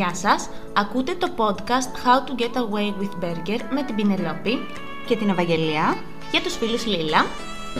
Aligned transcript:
Γεια 0.00 0.14
σας, 0.14 0.48
ακούτε 0.72 1.14
το 1.14 1.28
podcast 1.36 2.06
How 2.06 2.28
to 2.28 2.42
Get 2.42 2.54
Away 2.62 2.88
with 3.00 3.24
Burger 3.24 3.60
με 3.70 3.82
την 3.82 3.94
Πινελόπη 3.94 4.66
και 5.06 5.16
την 5.16 5.28
Ευαγγελία 5.28 5.96
για 6.30 6.40
τους 6.40 6.56
φίλους 6.56 6.86
Λίλα 6.86 7.26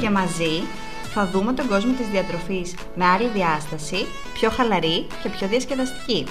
και 0.01 0.11
μαζί 0.11 0.63
θα 1.13 1.27
δούμε 1.27 1.53
τον 1.53 1.69
κόσμο 1.69 1.93
της 1.93 2.09
διατροφής 2.09 2.75
με 2.95 3.05
άλλη 3.05 3.29
διάσταση, 3.29 4.07
πιο 4.33 4.51
χαλαρή 4.51 5.07
και 5.23 5.29
πιο 5.29 5.49
διασκεδαστική. 5.49 6.27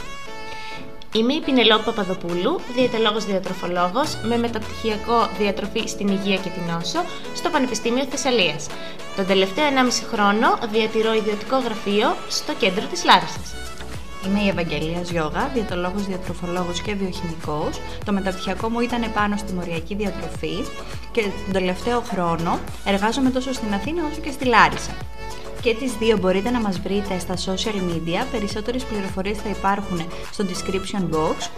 Είμαι 1.14 1.34
η 1.34 1.42
Πινελόπη 1.42 1.84
Παπαδοπούλου, 1.84 2.60
διαιτολόγος 2.76 3.26
διατροφολόγος 3.26 4.18
με 4.24 4.38
μεταπτυχιακό 4.38 5.30
διατροφή 5.38 5.88
στην 5.88 6.08
υγεία 6.08 6.36
και 6.36 6.50
την 6.50 6.76
όσο 6.82 7.00
στο 7.36 7.50
Πανεπιστήμιο 7.50 8.04
Θεσσαλίας. 8.04 8.68
Τον 9.16 9.26
τελευταίο 9.26 9.66
1,5 9.66 10.04
χρόνο 10.12 10.58
διατηρώ 10.72 11.14
ιδιωτικό 11.14 11.58
γραφείο 11.58 12.16
στο 12.30 12.54
κέντρο 12.54 12.86
της 12.86 13.04
Λάρισσας. 13.06 13.59
Είμαι 14.26 14.40
η 14.40 14.48
Ευαγγελίας 14.48 15.10
Γιώγα, 15.10 15.50
διαιτολόγος, 15.54 16.06
διατροφολόγος 16.06 16.82
και 16.82 16.94
βιοχημικός. 16.94 17.80
Το 18.06 18.12
μεταπτυχιακό 18.12 18.70
μου 18.70 18.80
ήταν 18.80 19.12
πάνω 19.14 19.38
στη 19.38 19.54
μοριακή 19.54 19.96
διατροφή 19.96 20.66
και 21.12 21.22
τον 21.22 21.54
τελευταίο 21.54 22.02
χρόνο 22.02 22.60
εργάζομαι 22.86 23.30
τόσο 23.30 23.54
στην 23.54 23.74
Αθήνα 23.74 24.02
όσο 24.12 24.22
και 24.22 24.32
στη 24.32 24.46
Λάρισα. 24.46 24.92
Και 25.62 25.76
τις 25.76 25.94
δύο 25.94 26.18
μπορείτε 26.18 26.50
να 26.50 26.62
μας 26.62 26.80
βρείτε 26.80 27.20
στα 27.20 27.34
social 27.36 27.76
media, 27.76 28.26
περισσότερες 28.32 28.84
πληροφορίες 28.84 29.38
θα 29.38 29.50
υπάρχουν 29.50 30.06
στο 30.32 30.46
description 30.46 31.16
box. 31.16 31.50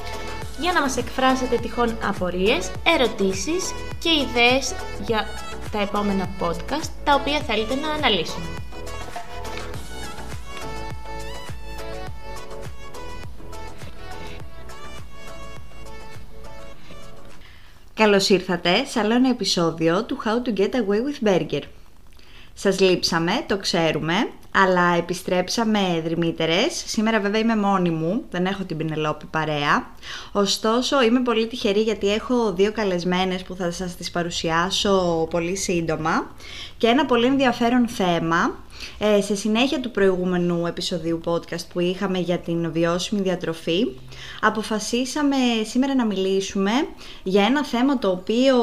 Για 0.59 0.71
να 0.73 0.81
μας 0.81 0.97
εκφράσετε 0.97 1.55
τυχόν 1.55 1.97
απορίες, 2.09 2.71
ερωτήσεις 2.83 3.73
και 3.99 4.09
ιδέες 4.09 4.73
για 5.05 5.25
τα 5.71 5.81
επόμενα 5.81 6.29
podcast 6.39 6.89
τα 7.03 7.13
οποία 7.13 7.39
θέλετε 7.39 7.75
να 7.75 7.89
αναλύσουμε. 7.89 8.60
Καλώς 18.01 18.29
ήρθατε 18.29 18.85
σε 18.85 18.99
άλλο 18.99 19.13
ένα 19.13 19.29
επεισόδιο 19.29 20.03
του 20.03 20.17
How 20.25 20.47
to 20.47 20.59
Get 20.59 20.69
Away 20.69 21.27
with 21.27 21.29
Burger. 21.29 21.61
Σας 22.53 22.79
λείψαμε, 22.79 23.31
το 23.47 23.57
ξέρουμε, 23.57 24.13
αλλά 24.51 24.95
επιστρέψαμε 24.97 26.01
δρυμύτερες. 26.03 26.83
Σήμερα 26.85 27.19
βέβαια 27.19 27.39
είμαι 27.39 27.55
μόνη 27.55 27.89
μου, 27.89 28.23
δεν 28.31 28.45
έχω 28.45 28.63
την 28.63 28.77
Πινελόπη 28.77 29.25
παρέα. 29.25 29.89
Ωστόσο 30.31 31.01
είμαι 31.01 31.21
πολύ 31.21 31.47
τυχερή 31.47 31.81
γιατί 31.81 32.13
έχω 32.13 32.53
δύο 32.53 32.71
καλεσμένες 32.71 33.43
που 33.43 33.55
θα 33.55 33.71
σας 33.71 33.95
τις 33.95 34.11
παρουσιάσω 34.11 35.27
πολύ 35.29 35.55
σύντομα 35.55 36.31
και 36.77 36.87
ένα 36.87 37.05
πολύ 37.05 37.25
ενδιαφέρον 37.25 37.87
θέμα 37.87 38.55
ε, 38.99 39.21
σε 39.21 39.35
συνέχεια 39.35 39.79
του 39.79 39.91
προηγούμενου 39.91 40.65
επεισοδίου 40.65 41.21
podcast 41.25 41.65
που 41.73 41.79
είχαμε 41.79 42.19
για 42.19 42.37
την 42.37 42.71
βιώσιμη 42.71 43.21
διατροφή, 43.21 43.87
αποφασίσαμε 44.41 45.35
σήμερα 45.63 45.95
να 45.95 46.05
μιλήσουμε 46.05 46.71
για 47.23 47.43
ένα 47.43 47.65
θέμα 47.65 47.99
το 47.99 48.09
οποίο 48.09 48.55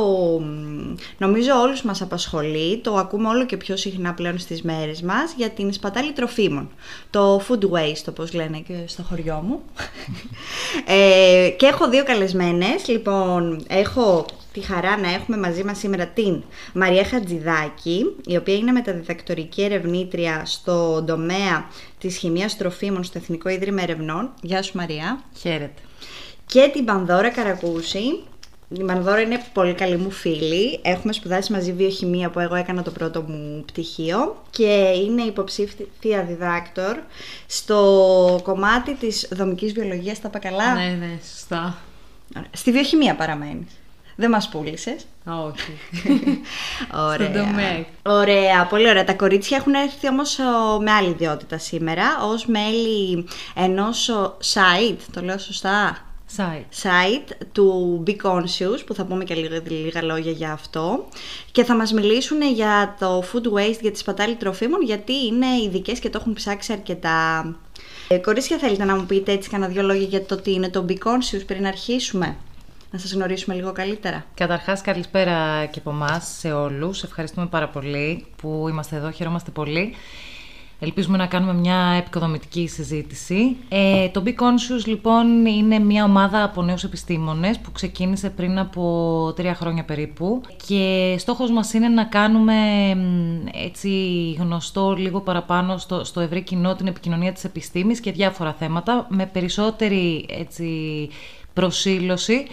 νομίζω 1.18 1.60
όλους 1.60 1.82
μας 1.82 2.02
απασχολεί, 2.02 2.78
το 2.78 2.94
ακούμε 2.94 3.28
όλο 3.28 3.46
και 3.46 3.56
πιο 3.56 3.76
συχνά 3.76 4.14
πλέον 4.14 4.38
στις 4.38 4.62
μέρες 4.62 5.02
μας, 5.02 5.34
για 5.36 5.50
την 5.50 5.72
σπατάλη 5.72 6.12
τροφίμων. 6.12 6.68
Το 7.10 7.42
food 7.48 7.70
waste, 7.70 8.04
όπως 8.08 8.32
λένε 8.32 8.58
και 8.58 8.74
στο 8.86 9.02
χωριό 9.02 9.42
μου. 9.46 9.60
ε, 10.96 11.48
και 11.48 11.66
έχω 11.66 11.88
δύο 11.88 12.04
καλεσμένες, 12.04 12.88
λοιπόν, 12.88 13.64
έχω 13.68 14.26
τη 14.58 14.66
χαρά 14.66 14.98
να 14.98 15.12
έχουμε 15.12 15.36
μαζί 15.36 15.64
μας 15.64 15.78
σήμερα 15.78 16.06
την 16.06 16.42
Μαρία 16.74 17.04
Χατζηδάκη, 17.04 18.14
η 18.26 18.36
οποία 18.36 18.54
είναι 18.54 18.72
μεταδιδακτορική 18.72 19.62
ερευνήτρια 19.62 20.42
στο 20.44 21.04
τομέα 21.06 21.66
της 21.98 22.16
χημίας 22.16 22.56
τροφίμων 22.56 23.04
στο 23.04 23.18
Εθνικό 23.18 23.48
Ίδρυμα 23.48 23.82
Ερευνών. 23.82 24.30
Γεια 24.42 24.62
σου 24.62 24.76
Μαρία. 24.76 25.20
Χαίρετε. 25.38 25.82
Και 26.46 26.70
την 26.72 26.84
Πανδώρα 26.84 27.30
Καρακούση. 27.30 28.22
Η 28.68 28.84
Πανδώρα 28.84 29.20
είναι 29.20 29.44
πολύ 29.52 29.74
καλή 29.74 29.96
μου 29.96 30.10
φίλη. 30.10 30.80
Έχουμε 30.82 31.12
σπουδάσει 31.12 31.52
μαζί 31.52 31.72
βιοχημία 31.72 32.30
που 32.30 32.38
εγώ 32.38 32.54
έκανα 32.54 32.82
το 32.82 32.90
πρώτο 32.90 33.22
μου 33.22 33.64
πτυχίο 33.66 34.42
και 34.50 34.92
είναι 35.04 35.22
υποψήφια 35.22 36.24
διδάκτορ 36.28 36.96
στο 37.46 38.40
κομμάτι 38.42 38.94
της 38.94 39.28
δομικής 39.32 39.72
βιολογίας. 39.72 40.20
Τα 40.20 40.28
είπα 40.28 40.38
καλά; 40.38 40.74
Ναι, 40.74 40.96
ναι, 41.00 41.18
σωστά. 41.32 41.78
Στη 42.52 42.72
βιοχημία 42.72 43.14
παραμένεις. 43.14 43.72
Δεν 44.20 44.30
μας 44.30 44.48
πούλησες. 44.48 45.06
Όχι. 45.24 45.78
ωραία. 47.10 47.28
Στον 47.28 47.46
τομέα. 47.46 47.84
Ωραία, 48.02 48.66
πολύ 48.66 48.88
ωραία. 48.88 49.04
Τα 49.04 49.14
κορίτσια 49.14 49.56
έχουν 49.56 49.74
έρθει 49.74 50.08
όμως 50.08 50.38
με 50.80 50.90
άλλη 50.90 51.08
ιδιότητα 51.08 51.58
σήμερα, 51.58 52.04
ως 52.22 52.46
μέλη 52.46 53.26
ενός 53.54 54.10
site, 54.54 54.98
το 55.12 55.22
λέω 55.22 55.38
σωστά, 55.38 55.96
Site. 56.36 56.86
site 56.86 57.30
του 57.52 58.02
Be 58.06 58.16
Conscious, 58.22 58.84
που 58.86 58.94
θα 58.94 59.04
πούμε 59.04 59.24
και 59.24 59.34
λίγα, 59.34 59.62
λίγα 59.68 60.02
λόγια 60.02 60.32
για 60.32 60.52
αυτό. 60.52 61.08
Και 61.52 61.64
θα 61.64 61.74
μας 61.74 61.92
μιλήσουν 61.92 62.42
για 62.42 62.96
το 62.98 63.24
food 63.32 63.58
waste, 63.58 63.80
για 63.80 63.92
τη 63.92 63.98
σπατάλη 63.98 64.34
τροφίμων, 64.34 64.82
γιατί 64.82 65.12
είναι 65.26 65.46
ειδικές 65.64 65.98
και 65.98 66.10
το 66.10 66.18
έχουν 66.20 66.32
ψάξει 66.32 66.72
αρκετά. 66.72 67.54
Ε, 68.08 68.18
κορίτσια, 68.18 68.58
θέλετε 68.58 68.84
να 68.84 68.96
μου 68.96 69.06
πείτε 69.06 69.32
έτσι 69.32 69.48
κανένα 69.48 69.72
δυο 69.72 69.82
λόγια 69.82 70.06
για 70.06 70.24
το 70.24 70.36
τι 70.36 70.52
είναι 70.52 70.68
το 70.68 70.84
Be 70.88 70.92
Conscious 70.92 71.42
πριν 71.46 71.66
αρχίσουμε; 71.66 72.36
Να 72.90 72.98
σας 72.98 73.12
γνωρίσουμε 73.12 73.54
λίγο 73.54 73.72
καλύτερα. 73.72 74.24
Καταρχάς 74.34 74.80
καλησπέρα 74.80 75.66
και 75.66 75.78
από 75.78 75.90
εμάς 75.90 76.36
σε 76.38 76.52
όλους. 76.52 77.02
Ευχαριστούμε 77.02 77.46
πάρα 77.46 77.68
πολύ 77.68 78.26
που 78.36 78.66
είμαστε 78.68 78.96
εδώ, 78.96 79.10
χαιρόμαστε 79.10 79.50
πολύ. 79.50 79.94
Ελπίζουμε 80.80 81.16
να 81.16 81.26
κάνουμε 81.26 81.54
μια 81.54 81.94
επικοδομητική 81.98 82.66
συζήτηση. 82.66 83.56
Ε, 83.68 84.08
το 84.08 84.22
Be 84.26 84.28
Conscious 84.28 84.84
λοιπόν 84.84 85.46
είναι 85.46 85.78
μια 85.78 86.04
ομάδα 86.04 86.42
από 86.42 86.62
νέους 86.62 86.84
επιστήμονες 86.84 87.58
που 87.58 87.72
ξεκίνησε 87.72 88.30
πριν 88.30 88.58
από 88.58 89.32
τρία 89.36 89.54
χρόνια 89.54 89.84
περίπου 89.84 90.40
και 90.66 91.14
στόχος 91.18 91.50
μας 91.50 91.72
είναι 91.72 91.88
να 91.88 92.04
κάνουμε 92.04 92.54
έτσι 93.64 93.90
γνωστό 94.38 94.94
λίγο 94.98 95.20
παραπάνω 95.20 95.78
στο, 95.78 96.04
στο 96.04 96.20
ευρύ 96.20 96.42
κοινό 96.42 96.74
την 96.74 96.86
επικοινωνία 96.86 97.32
της 97.32 97.44
επιστήμης 97.44 98.00
και 98.00 98.12
διάφορα 98.12 98.52
θέματα 98.52 99.06
με 99.08 99.26
περισσότερη 99.26 100.26
έτσι, 100.28 101.08
προσήλωση 101.52 102.46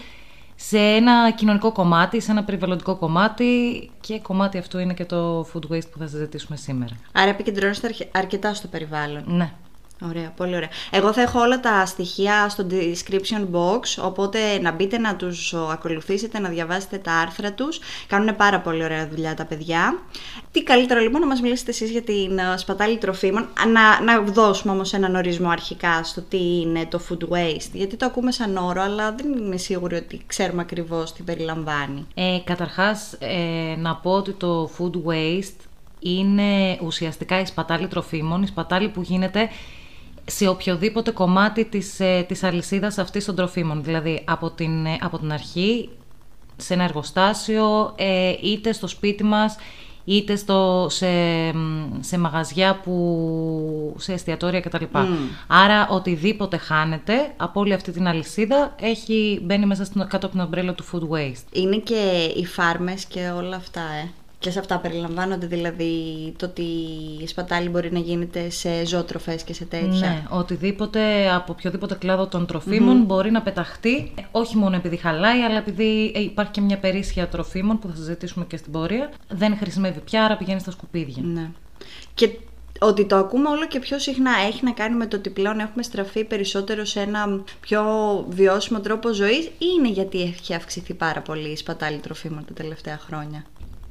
σε 0.56 0.78
ένα 0.78 1.30
κοινωνικό 1.30 1.72
κομμάτι, 1.72 2.20
σε 2.20 2.30
ένα 2.30 2.44
περιβαλλοντικό 2.44 2.96
κομμάτι 2.96 3.90
και 4.00 4.18
κομμάτι 4.20 4.58
αυτού 4.58 4.78
είναι 4.78 4.94
και 4.94 5.04
το 5.04 5.40
food 5.40 5.72
waste 5.72 5.90
που 5.90 5.98
θα 5.98 6.06
συζητήσουμε 6.06 6.56
σήμερα. 6.56 6.96
Άρα 7.12 7.30
επικεντρώνεστε 7.30 7.94
αρκετά 8.12 8.54
στο 8.54 8.68
περιβάλλον. 8.68 9.24
Ναι. 9.26 9.52
Ωραία, 10.02 10.32
πολύ 10.36 10.56
ωραία. 10.56 10.68
Εγώ 10.90 11.12
θα 11.12 11.22
έχω 11.22 11.40
όλα 11.40 11.60
τα 11.60 11.86
στοιχεία 11.86 12.48
στο 12.48 12.66
description 12.70 13.46
box, 13.52 14.04
οπότε 14.04 14.38
να 14.60 14.72
μπείτε 14.72 14.98
να 14.98 15.16
τους 15.16 15.54
ακολουθήσετε, 15.54 16.38
να 16.38 16.48
διαβάσετε 16.48 16.98
τα 16.98 17.12
άρθρα 17.12 17.52
τους. 17.52 17.78
Κάνουν 18.06 18.36
πάρα 18.36 18.60
πολύ 18.60 18.84
ωραία 18.84 19.08
δουλειά 19.08 19.34
τα 19.34 19.44
παιδιά. 19.44 19.98
Τι 20.50 20.62
καλύτερο 20.62 21.00
λοιπόν 21.00 21.20
να 21.20 21.26
μας 21.26 21.40
μιλήσετε 21.40 21.70
εσείς 21.70 21.90
για 21.90 22.02
την 22.02 22.38
ε, 22.38 22.56
σπατάλη 22.56 22.98
τροφίμων. 22.98 23.48
Να, 23.72 24.02
να 24.02 24.20
δώσουμε 24.20 24.72
όμως 24.72 24.92
έναν 24.92 25.14
ορισμό 25.14 25.48
αρχικά 25.48 26.04
στο 26.04 26.20
τι 26.20 26.60
είναι 26.60 26.86
το 26.86 27.00
food 27.08 27.28
waste, 27.34 27.70
γιατί 27.72 27.96
το 27.96 28.06
ακούμε 28.06 28.32
σαν 28.32 28.56
όρο, 28.56 28.82
αλλά 28.82 29.12
δεν 29.12 29.32
είμαι 29.32 29.56
σίγουρη 29.56 29.96
ότι 29.96 30.20
ξέρουμε 30.26 30.62
ακριβώς 30.62 31.12
τι 31.12 31.22
περιλαμβάνει. 31.22 32.06
Ε, 32.14 32.38
καταρχάς, 32.44 33.16
ε, 33.18 33.74
να 33.78 33.96
πω 33.96 34.10
ότι 34.10 34.32
το 34.32 34.70
food 34.78 35.10
waste 35.10 35.66
είναι 35.98 36.78
ουσιαστικά 36.82 37.40
η 37.40 37.46
σπατάλη 37.46 37.86
τροφίμων, 37.86 38.42
η 38.42 38.46
σπατάλη 38.46 38.88
που 38.88 39.02
γίνεται 39.02 39.48
σε 40.26 40.48
οποιοδήποτε 40.48 41.10
κομμάτι 41.10 41.64
της, 41.64 42.00
ε, 42.00 42.24
της 42.28 42.42
αλυσίδας 42.42 42.98
αυτής 42.98 43.24
των 43.24 43.34
τροφίμων. 43.34 43.82
Δηλαδή 43.82 44.22
από 44.24 44.50
την, 44.50 44.86
ε, 44.86 44.98
από 45.00 45.18
την 45.18 45.32
αρχή, 45.32 45.88
σε 46.56 46.74
ένα 46.74 46.84
εργοστάσιο, 46.84 47.92
ε, 47.96 48.32
είτε 48.42 48.72
στο 48.72 48.86
σπίτι 48.86 49.24
μας, 49.24 49.56
είτε 50.04 50.36
στο, 50.36 50.86
σε, 50.90 51.06
σε 52.00 52.18
μαγαζιά, 52.18 52.80
που, 52.80 53.94
σε 53.98 54.12
εστιατόρια 54.12 54.60
κτλ. 54.60 54.84
Άρα 55.46 55.88
οτιδήποτε 55.90 56.56
χάνεται 56.56 57.34
από 57.36 57.60
όλη 57.60 57.72
αυτή 57.72 57.92
την 57.92 58.06
αλυσίδα 58.06 58.74
έχει, 58.80 59.40
μπαίνει 59.42 59.66
μέσα 59.66 59.84
στην, 59.84 60.00
κάτω 60.00 60.26
από 60.26 60.28
την 60.28 60.40
ομπρέλα 60.40 60.74
του 60.74 60.84
food 60.92 61.16
waste. 61.16 61.44
Είναι 61.52 61.76
και 61.76 62.32
οι 62.36 62.46
φάρμες 62.46 63.04
και 63.04 63.28
όλα 63.36 63.56
αυτά, 63.56 63.80
ε. 63.80 64.08
Και 64.38 64.50
σε 64.50 64.58
αυτά 64.58 64.78
περιλαμβάνονται 64.78 65.46
δηλαδή 65.46 65.92
το 66.38 66.46
ότι 66.46 66.62
η 67.22 67.26
σπατάλη 67.26 67.68
μπορεί 67.68 67.92
να 67.92 67.98
γίνεται 67.98 68.50
σε 68.50 68.86
ζωοτροφές 68.86 69.42
και 69.42 69.54
σε 69.54 69.64
τέτοια. 69.64 70.08
Ναι, 70.08 70.22
οτιδήποτε 70.30 71.30
από 71.34 71.52
οποιοδήποτε 71.52 71.94
κλάδο 71.94 72.26
των 72.26 72.46
τροφίμων 72.46 73.02
μπορεί 73.02 73.30
να 73.30 73.42
πεταχτεί, 73.42 74.14
όχι 74.30 74.56
μόνο 74.56 74.76
επειδή 74.76 74.96
χαλάει, 74.96 75.40
αλλά 75.40 75.56
επειδή 75.56 76.12
υπάρχει 76.16 76.52
και 76.52 76.60
μια 76.60 76.78
περίσσια 76.78 77.28
τροφίμων 77.28 77.78
που 77.78 77.88
θα 77.88 77.94
συζητήσουμε 77.94 78.44
και 78.44 78.56
στην 78.56 78.72
πορεία. 78.72 79.10
Δεν 79.28 79.56
χρησιμεύει 79.56 80.00
πια, 80.00 80.24
άρα 80.24 80.36
πηγαίνει 80.36 80.60
στα 80.60 80.70
σκουπίδια. 80.70 81.22
Ναι. 81.22 81.50
Και 82.14 82.30
ότι 82.80 83.06
το 83.06 83.16
ακούμε 83.16 83.48
όλο 83.48 83.66
και 83.66 83.78
πιο 83.78 83.98
συχνά 83.98 84.30
έχει 84.46 84.64
να 84.64 84.72
κάνει 84.72 84.96
με 84.96 85.06
το 85.06 85.16
ότι 85.16 85.30
πλέον 85.30 85.58
έχουμε 85.58 85.82
στραφεί 85.82 86.24
περισσότερο 86.24 86.84
σε 86.84 87.00
ένα 87.00 87.42
πιο 87.60 87.82
βιώσιμο 88.28 88.80
τρόπο 88.80 89.12
ζωής 89.12 89.44
ή 89.44 89.66
είναι 89.78 89.88
γιατί 89.88 90.22
έχει 90.22 90.54
αυξηθεί 90.54 90.94
πάρα 90.94 91.20
πολύ 91.20 91.48
η 91.48 91.56
σπατάλη 91.56 91.98
τροφίμων 91.98 92.44
τα 92.44 92.52
τελευταία 92.54 92.98
χρόνια; 92.98 93.44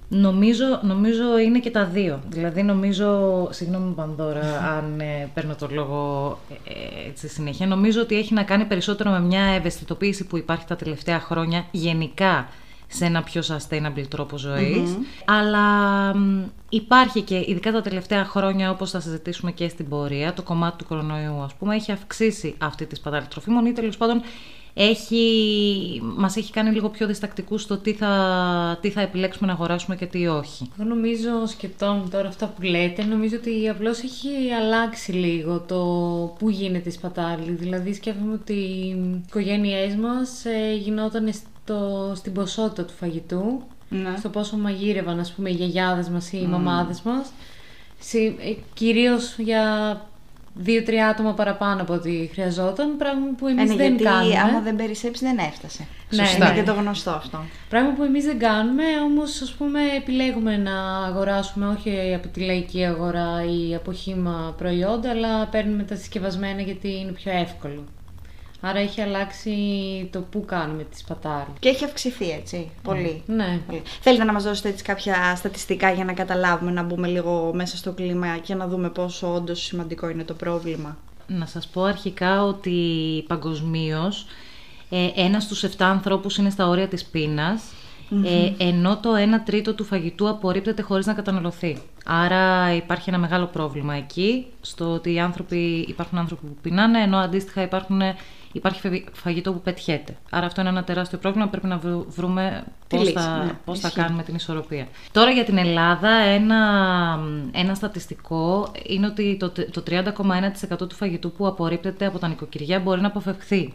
Νομίζω, 0.07 0.79
νομίζω 0.81 1.37
είναι 1.37 1.59
και 1.59 1.71
τα 1.71 1.85
δύο. 1.85 2.19
Δηλαδή 2.27 2.63
νομίζω, 2.63 3.47
συγγνώμη 3.51 3.93
Πανδώρα 3.93 4.59
αν 4.77 4.99
ε, 4.99 5.29
παίρνω 5.33 5.55
το 5.55 5.67
λόγο 5.71 6.39
ε, 6.49 7.09
έτσι 7.09 7.27
συνέχεια, 7.27 7.67
νομίζω 7.67 8.01
ότι 8.01 8.17
έχει 8.17 8.33
να 8.33 8.43
κάνει 8.43 8.65
περισσότερο 8.65 9.09
με 9.09 9.19
μια 9.19 9.43
ευαισθητοποίηση 9.43 10.25
που 10.25 10.37
υπάρχει 10.37 10.65
τα 10.65 10.75
τελευταία 10.75 11.19
χρόνια 11.19 11.65
γενικά 11.71 12.47
σε 12.87 13.05
ένα 13.05 13.23
πιο 13.23 13.41
sustainable 13.47 14.05
τρόπο 14.09 14.35
Αλλά 15.25 15.65
υπάρχει 16.69 17.21
και 17.21 17.43
ειδικά 17.47 17.71
τα 17.71 17.81
τελευταία 17.81 18.25
χρόνια, 18.25 18.69
όπως 18.71 18.91
θα 18.91 18.99
συζητήσουμε 18.99 19.51
και 19.51 19.67
στην 19.67 19.89
πορεία, 19.89 20.33
το 20.33 20.41
κομμάτι 20.41 20.77
του 20.77 20.85
κορονοϊού, 20.85 21.41
ας 21.41 21.53
πούμε, 21.53 21.75
έχει 21.75 21.91
αυξήσει 21.91 22.55
αυτή 22.57 22.85
τη 22.85 22.95
σπατάλη 22.95 23.25
τροφίμων 23.25 23.65
ή 23.65 23.71
τέλος 23.71 23.97
πάντων 23.97 24.21
έχει, 24.77 26.01
μας 26.17 26.35
έχει 26.35 26.51
κάνει 26.51 26.69
λίγο 26.69 26.89
πιο 26.89 27.07
διστακτικούς 27.07 27.61
στο 27.61 27.77
τι 27.77 27.93
θα, 27.93 28.77
τι 28.81 28.89
θα 28.89 29.01
επιλέξουμε 29.01 29.47
να 29.47 29.53
αγοράσουμε 29.53 29.95
και 29.95 30.05
τι 30.05 30.27
όχι. 30.27 30.71
Εγώ 30.79 30.89
νομίζω, 30.89 31.45
σκεπτόμουν 31.45 32.09
τώρα 32.09 32.27
αυτά 32.27 32.47
που 32.47 32.61
λέτε, 32.61 33.03
νομίζω 33.03 33.35
ότι 33.35 33.69
απλώς 33.69 34.03
έχει 34.03 34.51
αλλάξει 34.61 35.11
λίγο 35.11 35.59
το 35.59 35.79
πού 36.39 36.49
γίνεται 36.49 36.89
η 36.89 36.91
σπατάλη. 36.91 37.51
Δηλαδή 37.51 37.93
σκέφτομαι 37.93 38.33
ότι 38.33 38.53
οι 38.53 39.23
οικογένειές 39.27 39.95
μας 39.95 40.45
ε, 40.45 40.73
γινόταν 40.73 41.33
στο, 41.33 42.11
στην 42.15 42.33
ποσότητα 42.33 42.85
του 42.85 42.93
φαγητού, 42.93 43.61
ναι. 43.89 44.15
στο 44.17 44.29
πόσο 44.29 44.57
μαγείρευαν 44.57 45.19
ας 45.19 45.31
πούμε 45.31 45.49
οι 45.49 45.53
γιαγιάδες 45.53 46.09
μας 46.09 46.31
ή 46.31 46.37
οι 46.37 46.45
mm. 46.45 46.49
μαμάδες 46.49 47.01
μας. 47.01 47.31
Ε, 48.13 48.53
κυρίως 48.73 49.35
για 49.37 50.01
δύο-τρία 50.55 51.07
άτομα 51.07 51.33
παραπάνω 51.33 51.81
από 51.81 51.93
ό,τι 51.93 52.29
χρειαζόταν, 52.31 52.97
πράγμα 52.97 53.25
που 53.37 53.47
εμείς 53.47 53.71
ε, 53.71 53.75
δεν 53.75 53.87
γιατί 53.87 54.03
κάνουμε. 54.03 54.25
Γιατί 54.25 54.49
άμα 54.49 54.59
δεν 54.59 54.75
περισσέψει 54.75 55.25
δεν 55.25 55.37
έφτασε. 55.37 55.87
Ναι, 56.09 56.25
Σωστά. 56.25 56.45
Είναι 56.45 56.55
και 56.55 56.63
το 56.63 56.73
γνωστό 56.73 57.09
αυτό. 57.09 57.39
Πράγμα 57.69 57.91
που 57.91 58.03
εμείς 58.03 58.25
δεν 58.25 58.39
κάνουμε, 58.39 58.83
όμως 59.05 59.41
ας 59.41 59.53
πούμε 59.53 59.79
επιλέγουμε 59.97 60.57
να 60.57 61.05
αγοράσουμε 61.05 61.67
όχι 61.67 62.13
από 62.15 62.27
τη 62.27 62.39
λαϊκή 62.39 62.85
αγορά 62.85 63.43
ή 63.43 63.75
από 63.75 63.93
χήμα 63.93 64.53
προϊόντα, 64.57 65.09
αλλά 65.09 65.45
παίρνουμε 65.45 65.83
τα 65.83 65.95
συσκευασμένα 65.95 66.61
γιατί 66.61 66.99
είναι 66.99 67.11
πιο 67.11 67.31
εύκολο. 67.31 67.83
Άρα 68.61 68.79
έχει 68.79 69.01
αλλάξει 69.01 69.53
το 70.11 70.19
πού 70.21 70.45
κάνουμε 70.45 70.83
τη 70.83 70.97
σπατάλη. 70.97 71.45
Και 71.59 71.69
έχει 71.69 71.83
αυξηθεί 71.83 72.29
έτσι, 72.29 72.69
πολύ. 72.81 73.23
Ναι. 73.25 73.59
Πολύ. 73.67 73.81
Θέλετε 74.01 74.23
να 74.23 74.33
μας 74.33 74.43
δώσετε 74.43 74.69
έτσι 74.69 74.83
κάποια 74.83 75.35
στατιστικά 75.35 75.91
για 75.91 76.05
να 76.05 76.13
καταλάβουμε, 76.13 76.71
να 76.71 76.83
μπούμε 76.83 77.07
λίγο 77.07 77.51
μέσα 77.53 77.77
στο 77.77 77.91
κλίμα 77.91 78.37
και 78.37 78.55
να 78.55 78.67
δούμε 78.67 78.89
πόσο 78.89 79.33
όντως 79.33 79.61
σημαντικό 79.63 80.09
είναι 80.09 80.23
το 80.23 80.33
πρόβλημα; 80.33 80.97
Να 81.27 81.45
σας 81.45 81.67
πω 81.67 81.83
αρχικά 81.83 82.43
ότι 82.43 82.79
παγκοσμίως 83.27 84.25
ε, 84.89 85.09
ένας 85.15 85.43
στους 85.43 85.63
7 85.63 85.69
ανθρώπους 85.79 86.37
είναι 86.37 86.49
στα 86.49 86.67
όρια 86.67 86.87
της 86.87 87.05
πείνας, 87.05 87.63
ε, 88.23 88.63
ενώ 88.67 88.97
το 88.97 89.15
1 89.15 89.41
τρίτο 89.45 89.73
του 89.73 89.83
φαγητού 89.83 90.29
απορρίπτεται 90.29 90.81
χωρίς 90.81 91.05
να 91.05 91.13
καταναλωθεί. 91.13 91.77
Άρα 92.05 92.73
υπάρχει 92.73 93.09
ένα 93.09 93.17
μεγάλο 93.17 93.45
πρόβλημα 93.45 93.93
εκεί, 93.93 94.45
στο 94.61 94.91
ότι 94.91 95.13
οι 95.13 95.19
άνθρωποι, 95.19 95.85
υπάρχουν 95.87 96.17
άνθρωποι 96.17 96.45
που 96.45 96.57
πεινάνε, 96.61 97.01
ενώ 97.01 97.17
αντίστοιχα 97.17 97.61
υπάρχουν 97.61 98.01
υπάρχει 98.55 99.05
φαγητό 99.13 99.53
που 99.53 99.61
πετιέται. 99.61 100.17
Άρα 100.29 100.45
αυτό 100.45 100.61
είναι 100.61 100.69
ένα 100.69 100.83
τεράστιο 100.83 101.17
πρόβλημα. 101.17 101.47
Πρέπει 101.47 101.67
να 101.67 101.79
βρούμε 102.07 102.63
πώς 102.87 103.11
θα, 103.11 103.43
ναι, 103.43 103.51
πώς 103.65 103.79
θα 103.79 103.89
κάνουμε 103.89 104.23
την 104.23 104.35
ισορροπία. 104.35 104.87
Τώρα 105.11 105.31
για 105.31 105.43
την 105.43 105.57
Ελλάδα, 105.57 106.09
ένα, 106.09 106.59
ένα 107.51 107.75
στατιστικό 107.75 108.71
είναι 108.87 109.05
ότι 109.05 109.37
το, 109.39 109.49
το 109.49 109.83
30,1% 109.87 110.77
του 110.77 110.95
φαγητού 110.95 111.31
που 111.31 111.47
απορρίπτεται 111.47 112.05
από 112.05 112.19
τα 112.19 112.27
νοικοκυριά 112.27 112.79
μπορεί 112.79 113.01
να 113.01 113.07
αποφευχθεί. 113.07 113.73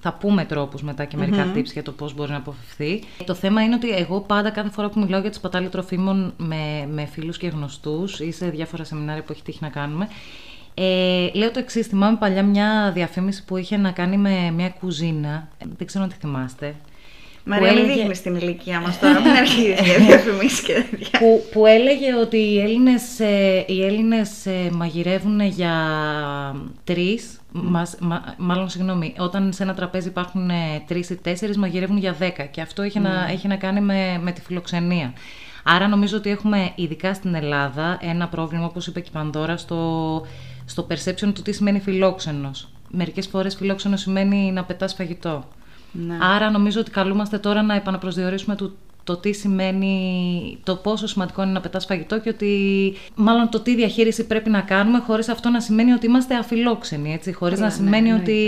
Θα 0.00 0.12
πούμε 0.12 0.44
τρόπους 0.44 0.82
μετά 0.82 1.04
και 1.04 1.16
μερικά 1.16 1.52
mm-hmm. 1.52 1.58
tips 1.58 1.72
για 1.72 1.82
το 1.82 1.92
πώς 1.92 2.14
μπορεί 2.14 2.30
να 2.30 2.36
αποφευθεί. 2.36 3.02
Το 3.24 3.34
θέμα 3.34 3.62
είναι 3.62 3.74
ότι 3.74 3.90
εγώ 3.90 4.20
πάντα 4.20 4.50
κάθε 4.50 4.70
φορά 4.70 4.88
που 4.88 5.00
μιλάω 5.00 5.20
για 5.20 5.30
τις 5.30 5.40
πατάλη 5.40 5.68
τροφίμων 5.68 6.34
με, 6.36 6.88
με 6.90 7.04
φίλους 7.04 7.38
και 7.38 7.48
γνωστούς 7.48 8.20
ή 8.20 8.32
σε 8.32 8.48
διάφορα 8.50 8.84
σεμινάρια 8.84 9.22
που 9.22 9.32
έχει 9.32 9.42
τύχει 9.42 9.58
να 9.60 9.68
κάνουμε, 9.68 10.08
ε, 10.78 11.30
λέω 11.32 11.50
το 11.50 11.58
εξής. 11.58 11.86
Θυμάμαι 11.86 12.16
παλιά 12.16 12.42
μια 12.42 12.90
διαφήμιση 12.94 13.44
που 13.44 13.56
είχε 13.56 13.76
να 13.76 13.90
κάνει 13.90 14.16
με 14.16 14.50
μια 14.54 14.68
κουζίνα. 14.68 15.48
Δεν 15.76 15.86
ξέρω 15.86 16.04
αν 16.04 16.10
τη 16.10 16.16
θυμάστε. 16.20 16.74
Μαρία, 17.44 17.68
έλεγε... 17.68 17.86
μην 17.86 17.96
δείχνεις 17.96 18.22
την 18.22 18.34
ηλικία 18.34 18.80
μας 18.80 18.98
τώρα, 18.98 19.20
μην 19.20 19.30
αρχίζει 19.30 19.82
για 19.82 19.98
διαφημίσεις 19.98 20.60
και 20.60 20.72
τέτοια. 20.72 21.18
Που, 21.18 21.44
που 21.52 21.66
έλεγε 21.66 22.14
ότι 22.14 22.36
οι 22.36 22.60
Έλληνες, 22.60 23.20
ε, 23.20 23.64
οι 23.66 23.84
Έλληνες 23.84 24.46
ε, 24.46 24.70
μαγειρεύουν 24.72 25.40
για 25.40 25.74
τρεις. 26.84 27.40
μάλλον 28.36 28.68
συγγνώμη, 28.68 29.14
όταν 29.18 29.52
σε 29.52 29.62
ένα 29.62 29.74
τραπέζι 29.74 30.08
υπάρχουν 30.08 30.50
ε, 30.50 30.82
τρεις 30.86 31.10
ή 31.10 31.16
τέσσερις, 31.16 31.56
μαγειρεύουν 31.56 31.96
για 31.96 32.12
δέκα. 32.12 32.44
Και 32.44 32.60
αυτό 32.60 32.82
είχε, 32.82 32.98
να, 33.00 33.28
έχει 33.30 33.48
να 33.48 33.56
κάνει 33.56 33.80
με, 33.80 34.20
με 34.22 34.32
τη 34.32 34.40
φιλοξενία. 34.40 35.12
Άρα 35.62 35.88
νομίζω 35.88 36.16
ότι 36.16 36.30
έχουμε 36.30 36.72
ειδικά 36.74 37.14
στην 37.14 37.34
Ελλάδα 37.34 37.98
ένα 38.00 38.28
πρόβλημα, 38.28 38.64
όπως 38.64 38.86
είπε 38.86 39.00
και 39.00 39.08
η 39.10 39.12
Πανδώρα, 39.14 39.56
στο 39.56 39.76
στο 40.68 40.86
perception 40.90 41.32
του 41.34 41.42
τι 41.42 41.52
σημαίνει 41.52 41.80
φιλόξενος. 41.80 42.68
Μερικές 42.90 43.26
φορές 43.26 43.54
φιλόξενος 43.54 44.00
σημαίνει 44.00 44.52
να 44.52 44.64
πετάς 44.64 44.94
φαγητό. 44.94 45.44
Ναι. 45.92 46.18
Άρα 46.20 46.50
νομίζω 46.50 46.80
ότι 46.80 46.90
καλούμαστε 46.90 47.38
τώρα 47.38 47.62
να 47.62 47.74
επαναπροσδιορίσουμε 47.74 48.54
το, 48.54 48.72
το 49.04 49.16
τι 49.16 49.32
σημαίνει, 49.32 50.58
το 50.64 50.76
πόσο 50.76 51.06
σημαντικό 51.06 51.42
είναι 51.42 51.52
να 51.52 51.60
πετάς 51.60 51.84
φαγητό 51.84 52.20
και 52.20 52.28
ότι 52.28 52.92
μάλλον 53.14 53.48
το 53.48 53.60
τι 53.60 53.74
διαχείριση 53.74 54.26
πρέπει 54.26 54.50
να 54.50 54.60
κάνουμε 54.60 54.98
χωρίς 54.98 55.28
αυτό 55.28 55.48
να 55.48 55.60
σημαίνει 55.60 55.92
ότι 55.92 56.06
είμαστε 56.06 56.34
αφιλόξενοι, 56.34 57.12
έτσι, 57.12 57.32
χωρίς 57.32 57.58
να 57.58 57.66
ναι, 57.66 57.72
σημαίνει 57.72 58.12
ότι 58.12 58.38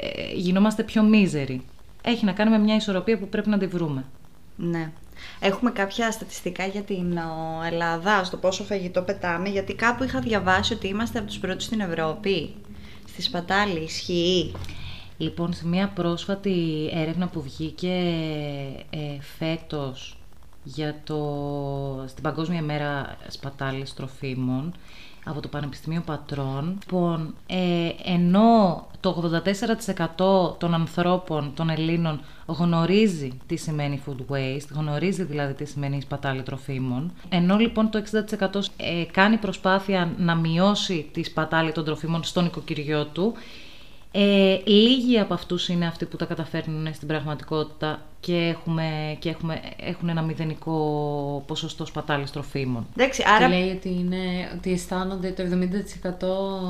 ε, 0.00 0.34
γινόμαστε 0.34 0.82
πιο 0.82 1.02
μίζεροι. 1.02 1.62
Έχει 2.02 2.24
να 2.24 2.32
κάνει 2.32 2.50
με 2.50 2.58
μια 2.58 2.74
ισορροπία 2.74 3.18
που 3.18 3.28
πρέπει 3.28 3.48
να 3.48 3.58
τη 3.58 3.66
βρούμε. 3.66 4.04
Ναι. 4.56 4.92
Έχουμε 5.40 5.70
κάποια 5.70 6.10
στατιστικά 6.10 6.66
για 6.66 6.82
την 6.82 7.18
Ελλάδα, 7.66 8.24
στο 8.24 8.36
πόσο 8.36 8.64
φαγητό 8.64 9.02
πετάμε, 9.02 9.48
γιατί 9.48 9.74
κάπου 9.74 10.04
είχα 10.04 10.20
διαβάσει 10.20 10.72
ότι 10.72 10.88
είμαστε 10.88 11.18
από 11.18 11.26
τους 11.26 11.38
πρώτους 11.38 11.64
στην 11.64 11.80
Ευρώπη. 11.80 12.54
Στη 13.08 13.22
Σπατάλη, 13.22 13.78
ισχύει. 13.78 14.52
Λοιπόν, 15.16 15.52
σε 15.52 15.66
μια 15.66 15.88
πρόσφατη 15.88 16.90
έρευνα 16.92 17.28
που 17.28 17.42
βγήκε 17.42 17.94
ε, 18.90 19.20
φέτος 19.38 20.18
για 20.62 21.00
το, 21.04 22.04
στην 22.08 22.22
Παγκόσμια 22.22 22.62
Μέρα 22.62 23.16
Σπατάλης 23.28 23.94
Τροφίμων, 23.94 24.74
από 25.28 25.40
το 25.40 25.48
Πανεπιστημίο 25.48 26.02
Πατρών. 26.06 26.78
Λοιπόν, 26.80 27.34
ε, 27.46 27.88
ενώ 28.04 28.86
το 29.00 29.30
84% 30.50 30.58
των 30.58 30.74
ανθρώπων, 30.74 31.52
των 31.54 31.70
Ελλήνων, 31.70 32.20
γνωρίζει 32.46 33.38
τι 33.46 33.56
σημαίνει 33.56 34.02
food 34.06 34.32
waste, 34.32 34.68
γνωρίζει 34.70 35.22
δηλαδή 35.22 35.52
τι 35.52 35.64
σημαίνει 35.64 36.00
σπατάλη 36.00 36.42
τροφίμων, 36.42 37.12
ενώ 37.28 37.56
λοιπόν 37.56 37.90
το 37.90 38.02
60% 38.50 38.60
ε, 38.76 39.04
κάνει 39.12 39.36
προσπάθεια 39.36 40.12
να 40.16 40.34
μειώσει 40.34 41.08
τη 41.12 41.22
σπατάλη 41.22 41.72
των 41.72 41.84
τροφίμων 41.84 42.24
στον 42.24 42.46
οικοκυριό 42.46 43.04
του, 43.04 43.34
ε, 44.18 44.60
λίγοι 44.64 45.18
από 45.18 45.34
αυτούς 45.34 45.68
είναι 45.68 45.86
αυτοί 45.86 46.04
που 46.04 46.16
τα 46.16 46.24
καταφέρνουν 46.24 46.94
στην 46.94 47.08
πραγματικότητα 47.08 48.02
και, 48.20 48.36
έχουμε, 48.36 49.16
και 49.18 49.28
έχουμε, 49.28 49.60
έχουν 49.76 50.08
ένα 50.08 50.22
μηδενικό 50.22 51.44
ποσοστό 51.46 51.86
σπατάλης 51.86 52.30
τροφίμων. 52.30 52.86
Εντάξει, 52.96 53.22
άρα... 53.26 53.48
Και 53.48 53.54
λέει 53.54 53.70
ότι, 53.70 53.88
είναι, 53.88 54.16
ότι 54.56 54.72
αισθάνονται, 54.72 55.30
το 55.30 55.42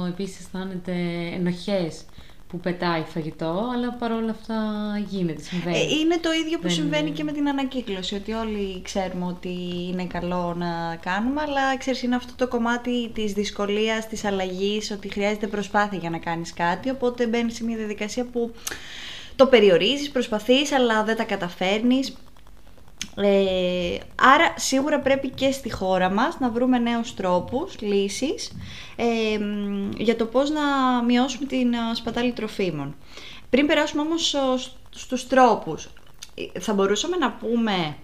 70% 0.06 0.08
επίσης 0.08 0.38
αισθάνεται 0.38 0.92
ενοχές 1.34 2.04
που 2.48 2.60
πετάει 2.60 3.02
φαγητό, 3.02 3.70
αλλά 3.74 3.92
παρόλα 3.92 4.30
αυτά 4.30 4.54
γίνεται, 5.08 5.42
συμβαίνει. 5.42 5.76
Ε, 5.76 5.82
είναι 5.82 6.18
το 6.18 6.32
ίδιο 6.32 6.58
που 6.58 6.68
συμβαίνει 6.68 7.10
και 7.10 7.24
με 7.24 7.32
την 7.32 7.48
ανακύκλωση, 7.48 8.14
ότι 8.14 8.32
όλοι 8.32 8.82
ξέρουμε 8.82 9.26
ότι 9.26 9.54
είναι 9.92 10.04
καλό 10.04 10.54
να 10.56 10.96
κάνουμε, 10.96 11.40
αλλά 11.40 11.76
ξέρεις 11.76 12.02
είναι 12.02 12.14
αυτό 12.14 12.32
το 12.36 12.48
κομμάτι 12.48 13.08
της 13.08 13.32
δυσκολίας, 13.32 14.08
της 14.08 14.24
αλλαγής, 14.24 14.90
ότι 14.90 15.08
χρειάζεται 15.08 15.46
προσπάθεια 15.46 15.98
για 15.98 16.10
να 16.10 16.18
κάνεις 16.18 16.52
κάτι, 16.52 16.90
οπότε 16.90 17.26
μπαίνεις 17.26 17.54
σε 17.54 17.64
μια 17.64 17.76
διαδικασία 17.76 18.24
που 18.24 18.52
το 19.36 19.46
περιορίζεις, 19.46 20.10
προσπαθείς, 20.10 20.72
αλλά 20.72 21.04
δεν 21.04 21.16
τα 21.16 21.24
καταφέρνεις. 21.24 22.16
Ε, 23.20 23.99
άρα 24.14 24.54
σίγουρα 24.56 25.00
πρέπει 25.00 25.28
και 25.28 25.50
στη 25.50 25.73
χώρα 25.73 26.11
μας 26.11 26.38
να 26.40 26.50
βρούμε 26.50 26.78
νέους 26.78 27.14
τρόπους, 27.14 27.80
λύσεις 27.80 28.52
ε, 28.96 29.38
για 29.96 30.16
το 30.16 30.26
πώς 30.26 30.50
να 30.50 30.62
μειώσουμε 31.06 31.46
την 31.46 31.73
ε, 31.73 31.94
σπατάλη 31.94 32.32
τροφίμων. 32.32 32.94
Πριν 33.50 33.66
περάσουμε 33.66 34.02
όμως 34.02 34.35
στους 34.90 35.26
τρόπους, 35.26 35.88
θα 36.61 36.73
μπορούσαμε 36.73 37.16
να 37.16 37.30
πούμε 37.32 37.96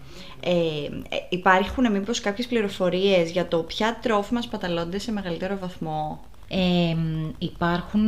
ε, 0.45 0.89
υπάρχουν 1.29 1.91
μήπως 1.91 2.21
κάποιες 2.21 2.47
πληροφορίες 2.47 3.31
για 3.31 3.49
το 3.49 3.59
ποια 3.63 3.99
τρόφιμα 4.03 4.41
σπαταλώνται 4.41 4.99
σε 4.99 5.13
μεγαλύτερο 5.13 5.59
βαθμό; 5.59 6.25
Ε, 6.55 6.97
υπάρχουν, 7.39 8.07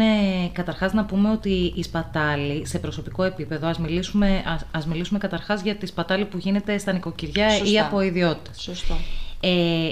καταρχάς 0.52 0.92
να 0.92 1.04
πούμε 1.04 1.30
ότι 1.30 1.72
η 1.76 1.82
σπατάλη 1.82 2.66
σε 2.66 2.78
προσωπικό 2.78 3.22
επίπεδο, 3.22 3.66
ας 3.68 3.78
μιλήσουμε, 3.78 4.42
ας, 4.46 4.66
ας 4.70 4.86
μιλήσουμε 4.86 5.18
καταρχάς 5.18 5.62
για 5.62 5.76
τη 5.76 5.86
σπατάλη 5.86 6.24
που 6.24 6.38
γίνεται 6.38 6.78
στα 6.78 6.92
νοικοκυριά 6.92 7.46
ή 7.64 7.80
από 7.80 8.00
ιδιώτες. 8.00 8.60
Σωστό. 8.60 8.94
Ε, 9.40 9.88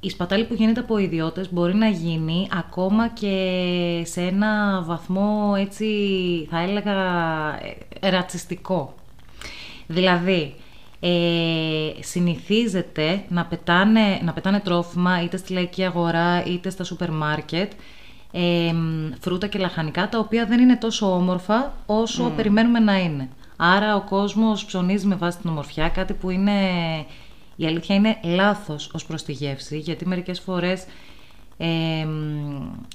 η 0.00 0.10
σπατάλη 0.10 0.44
που 0.44 0.54
γίνεται 0.54 0.80
από 0.80 0.98
ιδιώτες 0.98 1.52
μπορεί 1.52 1.74
να 1.74 1.88
γίνει 1.88 2.48
ακόμα 2.52 3.08
και 3.08 4.02
σε 4.04 4.20
ένα 4.20 4.82
βαθμό 4.82 5.54
έτσι 5.58 5.86
θα 6.50 6.60
έλεγα 6.60 6.96
ε, 8.00 8.08
ρατσιστικό. 8.10 8.94
Δηλαδή, 9.86 10.54
ε, 11.06 11.92
συνηθίζεται 12.00 13.24
να 13.28 13.44
πετάνε, 13.44 14.20
να 14.22 14.32
πετάνε 14.32 14.60
τρόφιμα 14.60 15.22
είτε 15.22 15.36
στη 15.36 15.52
λαϊκή 15.52 15.84
αγορά 15.84 16.44
είτε 16.44 16.70
στα 16.70 16.84
σούπερ 16.84 17.10
μάρκετ 17.10 17.72
ε, 18.32 18.74
φρούτα 19.20 19.46
και 19.46 19.58
λαχανικά 19.58 20.08
τα 20.08 20.18
οποία 20.18 20.46
δεν 20.46 20.60
είναι 20.60 20.76
τόσο 20.76 21.14
όμορφα 21.14 21.72
όσο 21.86 22.32
περιμένουμε 22.36 22.78
να 22.78 22.98
είναι. 22.98 23.28
Άρα 23.56 23.96
ο 23.96 24.00
κόσμος 24.00 24.64
ψωνίζει 24.64 25.06
με 25.06 25.14
βάση 25.14 25.38
την 25.38 25.50
ομορφιά, 25.50 25.88
κάτι 25.88 26.12
που 26.12 26.30
είναι, 26.30 26.52
η 27.56 27.66
αλήθεια 27.66 27.94
είναι 27.94 28.18
λάθος 28.22 28.90
ως 28.94 29.04
προς 29.06 29.22
τη 29.22 29.32
γεύση, 29.32 29.78
γιατί 29.78 30.06
μερικές 30.06 30.40
φορές 30.40 30.84
ε, 31.56 32.06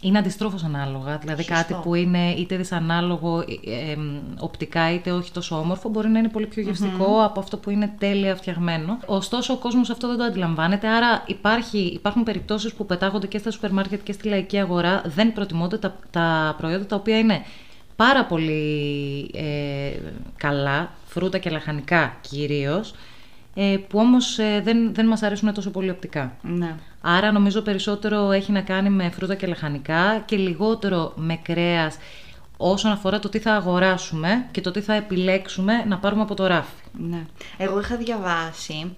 είναι 0.01 0.17
αντιστρόφως 0.17 0.63
ανάλογα, 0.63 1.17
δηλαδή 1.17 1.45
κάτι 1.45 1.73
που 1.83 1.95
είναι 1.95 2.31
είτε 2.31 2.55
δυσανάλογο 2.55 3.39
ε, 3.39 3.95
οπτικά 4.39 4.93
είτε 4.93 5.11
όχι 5.11 5.31
τόσο 5.31 5.59
όμορφο 5.59 5.89
μπορεί 5.89 6.09
να 6.09 6.19
είναι 6.19 6.29
πολύ 6.29 6.47
πιο 6.47 6.61
γευστικο 6.61 7.23
από 7.23 7.39
αυτό 7.39 7.57
που 7.57 7.69
είναι 7.69 7.93
τέλεια 7.97 8.35
φτιαγμένο. 8.35 8.97
Ωστόσο 9.05 9.53
ο 9.53 9.57
κόσμος 9.57 9.89
αυτό 9.89 10.07
δεν 10.07 10.17
το 10.17 10.23
αντιλαμβάνεται, 10.23 10.87
άρα 10.87 11.23
υπάρχει, 11.25 11.77
υπάρχουν 11.77 12.23
περιπτώσεις 12.23 12.73
που 12.73 12.85
πετάγονται 12.85 13.27
και 13.27 13.37
στα 13.37 13.51
σούπερ 13.51 13.71
μάρκετ 13.71 14.03
και 14.03 14.11
στη 14.11 14.27
λαϊκή 14.27 14.59
αγορά, 14.59 15.01
δεν 15.05 15.33
προτιμώνται 15.33 15.77
τα, 15.77 15.95
τα 16.09 16.55
προϊόντα 16.57 16.85
τα 16.85 16.95
οποία 16.95 17.17
είναι 17.17 17.41
πάρα 17.95 18.25
πολύ 18.25 19.31
ε, 19.33 19.91
καλά, 20.37 20.91
φρούτα 21.05 21.37
και 21.37 21.49
λαχανικά 21.49 22.17
κυρίως, 22.21 22.93
ε, 23.53 23.77
που 23.87 23.99
όμως 23.99 24.39
ε, 24.39 24.61
δεν, 24.63 24.93
δεν 24.93 25.07
μας 25.07 25.23
αρέσουν 25.23 25.53
τόσο 25.53 25.71
πολύ 25.71 25.89
οπτικά. 25.89 26.33
Ναι. 26.41 26.75
Άρα 27.01 27.31
νομίζω 27.31 27.61
περισσότερο 27.61 28.31
έχει 28.31 28.51
να 28.51 28.61
κάνει 28.61 28.89
με 28.89 29.09
φρούτα 29.09 29.35
και 29.35 29.47
λαχανικά 29.47 30.23
και 30.25 30.35
λιγότερο 30.35 31.13
με 31.15 31.39
κρέας 31.43 31.97
όσον 32.57 32.91
αφορά 32.91 33.19
το 33.19 33.29
τι 33.29 33.39
θα 33.39 33.53
αγοράσουμε 33.53 34.47
και 34.51 34.61
το 34.61 34.71
τι 34.71 34.81
θα 34.81 34.93
επιλέξουμε 34.93 35.73
να 35.87 35.97
πάρουμε 35.97 36.21
από 36.21 36.33
το 36.35 36.47
ράφι. 36.47 36.83
Ναι. 37.09 37.25
Εγώ 37.57 37.79
είχα 37.79 37.97
διαβάσει 37.97 38.95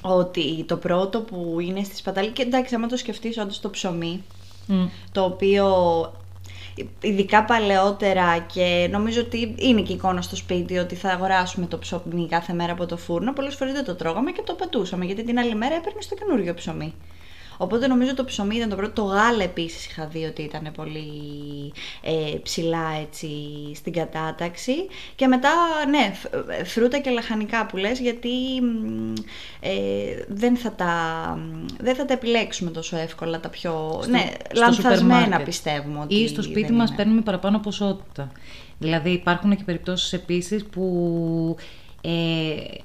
ότι 0.00 0.64
το 0.68 0.76
πρώτο 0.76 1.20
που 1.20 1.56
είναι 1.60 1.82
στη 1.82 1.96
σπατάλη, 1.96 2.28
και 2.28 2.42
εντάξει, 2.42 2.74
άμα 2.74 2.86
το 2.86 2.96
σκεφτείς 2.96 3.38
όντως 3.38 3.60
το 3.60 3.70
ψωμί, 3.70 4.24
το 5.12 5.24
οποίο 5.24 5.66
ειδικά 7.00 7.44
παλαιότερα 7.44 8.38
και 8.38 8.88
νομίζω 8.90 9.20
ότι 9.20 9.54
είναι 9.58 9.80
και 9.80 9.92
εικόνα 9.92 10.22
στο 10.22 10.36
σπίτι 10.36 10.78
ότι 10.78 10.94
θα 10.94 11.08
αγοράσουμε 11.08 11.66
το 11.66 11.78
ψωμί 11.78 12.26
κάθε 12.28 12.52
μέρα 12.52 12.72
από 12.72 12.86
το 12.86 12.96
φούρνο. 12.96 13.32
Πολλές 13.32 13.54
φορές 13.54 13.72
δεν 13.72 13.84
το 13.84 13.94
τρώγαμε 13.94 14.30
και 14.30 14.42
το 14.44 14.54
πετούσαμε 14.54 15.04
γιατί 15.04 15.24
την 15.24 15.38
άλλη 15.38 15.54
μέρα 15.54 15.74
έπαιρνε 15.74 16.00
το 16.08 16.14
καινούριο 16.14 16.54
ψωμί. 16.54 16.94
Οπότε 17.60 17.86
νομίζω 17.86 18.14
το 18.14 18.24
ψωμί 18.24 18.56
ήταν 18.56 18.68
το 18.68 18.76
πρώτο. 18.76 18.92
Το 18.92 19.02
γάλα 19.08 19.42
επίσης 19.42 19.86
είχα 19.86 20.06
δει 20.06 20.24
ότι 20.24 20.42
ήταν 20.42 20.72
πολύ 20.76 21.02
ε, 22.02 22.36
ψηλά 22.42 22.86
έτσι 23.00 23.28
στην 23.74 23.92
κατάταξη. 23.92 24.72
Και 25.14 25.26
μετά, 25.26 25.50
ναι, 25.90 26.12
φρούτα 26.64 26.98
και 26.98 27.10
λαχανικά 27.10 27.66
που 27.66 27.76
λες, 27.76 27.98
γιατί 28.00 28.28
ε, 29.60 29.70
δεν, 30.28 30.56
θα 30.56 30.72
τα, 30.72 30.92
δεν 31.80 31.94
θα 31.94 32.04
τα 32.04 32.12
επιλέξουμε 32.12 32.70
τόσο 32.70 32.96
εύκολα 32.96 33.40
τα 33.40 33.48
πιο 33.48 33.98
Στο- 34.02 34.10
ναι, 34.10 34.26
στο 34.52 34.60
λανθασμένα 34.60 35.22
σούπερ 35.24 35.42
πιστεύουμε 35.42 35.98
ότι 36.00 36.14
Ή 36.14 36.28
στο 36.28 36.42
σπίτι 36.42 36.66
δεν 36.66 36.74
μας 36.74 36.88
είναι. 36.88 36.96
παίρνουμε 36.96 37.20
παραπάνω 37.20 37.58
ποσότητα. 37.58 38.32
Δηλαδή 38.78 39.10
υπάρχουν 39.10 39.56
και 39.56 39.62
περιπτώσεις 39.64 40.12
επίσης 40.12 40.64
που 40.64 41.56
ε, 42.00 42.10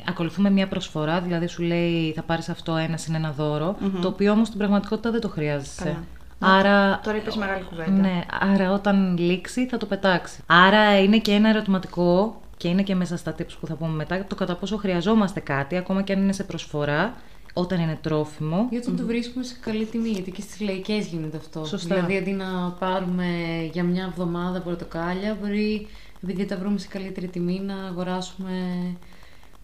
ακολουθούμε 0.07 0.49
μια 0.49 0.67
προσφορά, 0.67 1.21
δηλαδή 1.21 1.47
σου 1.47 1.61
λέει 1.61 2.11
θα 2.15 2.21
πάρεις 2.21 2.49
αυτό 2.49 2.75
ένα 2.75 2.97
συν 2.97 3.15
ένα 3.15 3.31
δώρο, 3.31 3.75
το 4.01 4.07
οποίο 4.07 4.31
όμως 4.31 4.47
στην 4.47 4.59
πραγματικότητα 4.59 5.11
δεν 5.11 5.21
το 5.21 5.29
χρειάζεσαι. 5.29 5.83
Καλά. 5.83 6.53
Άρα, 6.55 6.99
Τώρα 7.03 7.17
είπες 7.17 7.35
μεγάλη 7.35 7.63
κουβέντα. 7.63 7.91
ναι, 7.91 8.21
άρα 8.39 8.71
όταν 8.73 9.17
λήξει 9.17 9.67
θα 9.67 9.77
το 9.77 9.85
πετάξεις. 9.85 10.39
Άρα 10.45 10.99
είναι 10.99 11.17
και 11.17 11.31
ένα 11.31 11.49
ερωτηματικό 11.49 12.41
και 12.57 12.67
είναι 12.67 12.83
και 12.83 12.95
μέσα 12.95 13.17
στα 13.17 13.35
tips 13.39 13.55
που 13.59 13.67
θα 13.67 13.75
πούμε 13.75 13.93
μετά 13.93 14.25
το 14.27 14.35
κατά 14.35 14.55
πόσο 14.55 14.77
χρειαζόμαστε 14.77 15.39
κάτι, 15.39 15.77
ακόμα 15.77 16.01
και 16.01 16.13
αν 16.13 16.21
είναι 16.21 16.33
σε 16.33 16.43
προσφορά, 16.43 17.13
όταν 17.53 17.79
είναι 17.79 17.97
τρόφιμο. 18.01 18.67
Ή 18.69 18.75
όταν 18.77 18.95
το 18.97 19.05
βρίσκουμε 19.05 19.43
σε 19.43 19.55
καλή 19.61 19.85
τιμή, 19.85 20.09
γιατί 20.09 20.31
και 20.31 20.41
στις 20.41 20.59
λαϊκές 20.59 21.05
γίνεται 21.05 21.37
αυτό. 21.37 21.65
Σωστά. 21.65 21.95
Δηλαδή 21.95 22.17
αντί 22.17 22.31
να 22.31 22.75
πάρουμε 22.79 23.25
για 23.71 23.83
μια 23.83 24.03
εβδομάδα 24.03 24.59
πορτοκάλια, 24.61 25.37
μπορεί 25.41 25.87
επειδή 26.23 26.45
τα 26.45 26.57
βρούμε 26.57 26.79
σε 26.79 26.87
καλύτερη 26.87 27.27
τιμή 27.27 27.59
να 27.59 27.75
αγοράσουμε 27.75 28.51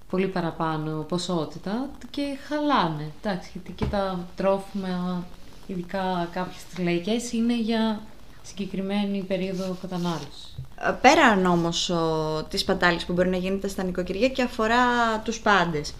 πολύ 0.09 0.27
παραπάνω 0.27 1.05
ποσότητα 1.07 1.89
και 2.09 2.21
χαλάνε. 2.47 3.11
Εντάξει, 3.21 3.49
γιατί 3.53 3.71
και 3.71 3.85
τα 3.85 4.27
τρόφιμα, 4.35 5.25
ειδικά 5.67 6.29
κάποιες 6.31 6.61
στις 6.61 6.83
λαϊκές, 6.83 7.31
είναι 7.31 7.59
για 7.59 8.01
συγκεκριμένη 8.41 9.23
περίοδο 9.27 9.77
κατανάλωσης. 9.81 10.57
Ε, 10.75 10.91
Πέραν 11.01 11.45
όμως 11.45 11.89
ο, 11.89 12.43
της 12.49 12.63
πατάλης 12.63 13.05
που 13.05 13.13
μπορεί 13.13 13.29
να 13.29 13.37
γίνεται 13.37 13.67
στα 13.67 13.83
νοικοκυριά 13.83 14.29
και 14.29 14.41
αφορά 14.41 14.85
τους 15.23 15.39
πάντες. 15.39 15.93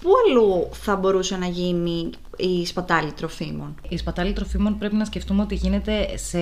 Πού 0.00 0.10
αλλού 0.26 0.68
θα 0.72 0.96
μπορούσε 0.96 1.36
να 1.36 1.46
γίνει 1.46 2.10
η 2.36 2.66
σπατάλη 2.66 3.12
τροφίμων; 3.12 3.74
Η 3.88 3.96
σπατάλη 3.96 4.32
τροφίμων 4.32 4.78
πρέπει 4.78 4.94
να 4.94 5.04
σκεφτούμε 5.04 5.42
ότι 5.42 5.54
γίνεται 5.54 6.16
σε, 6.16 6.40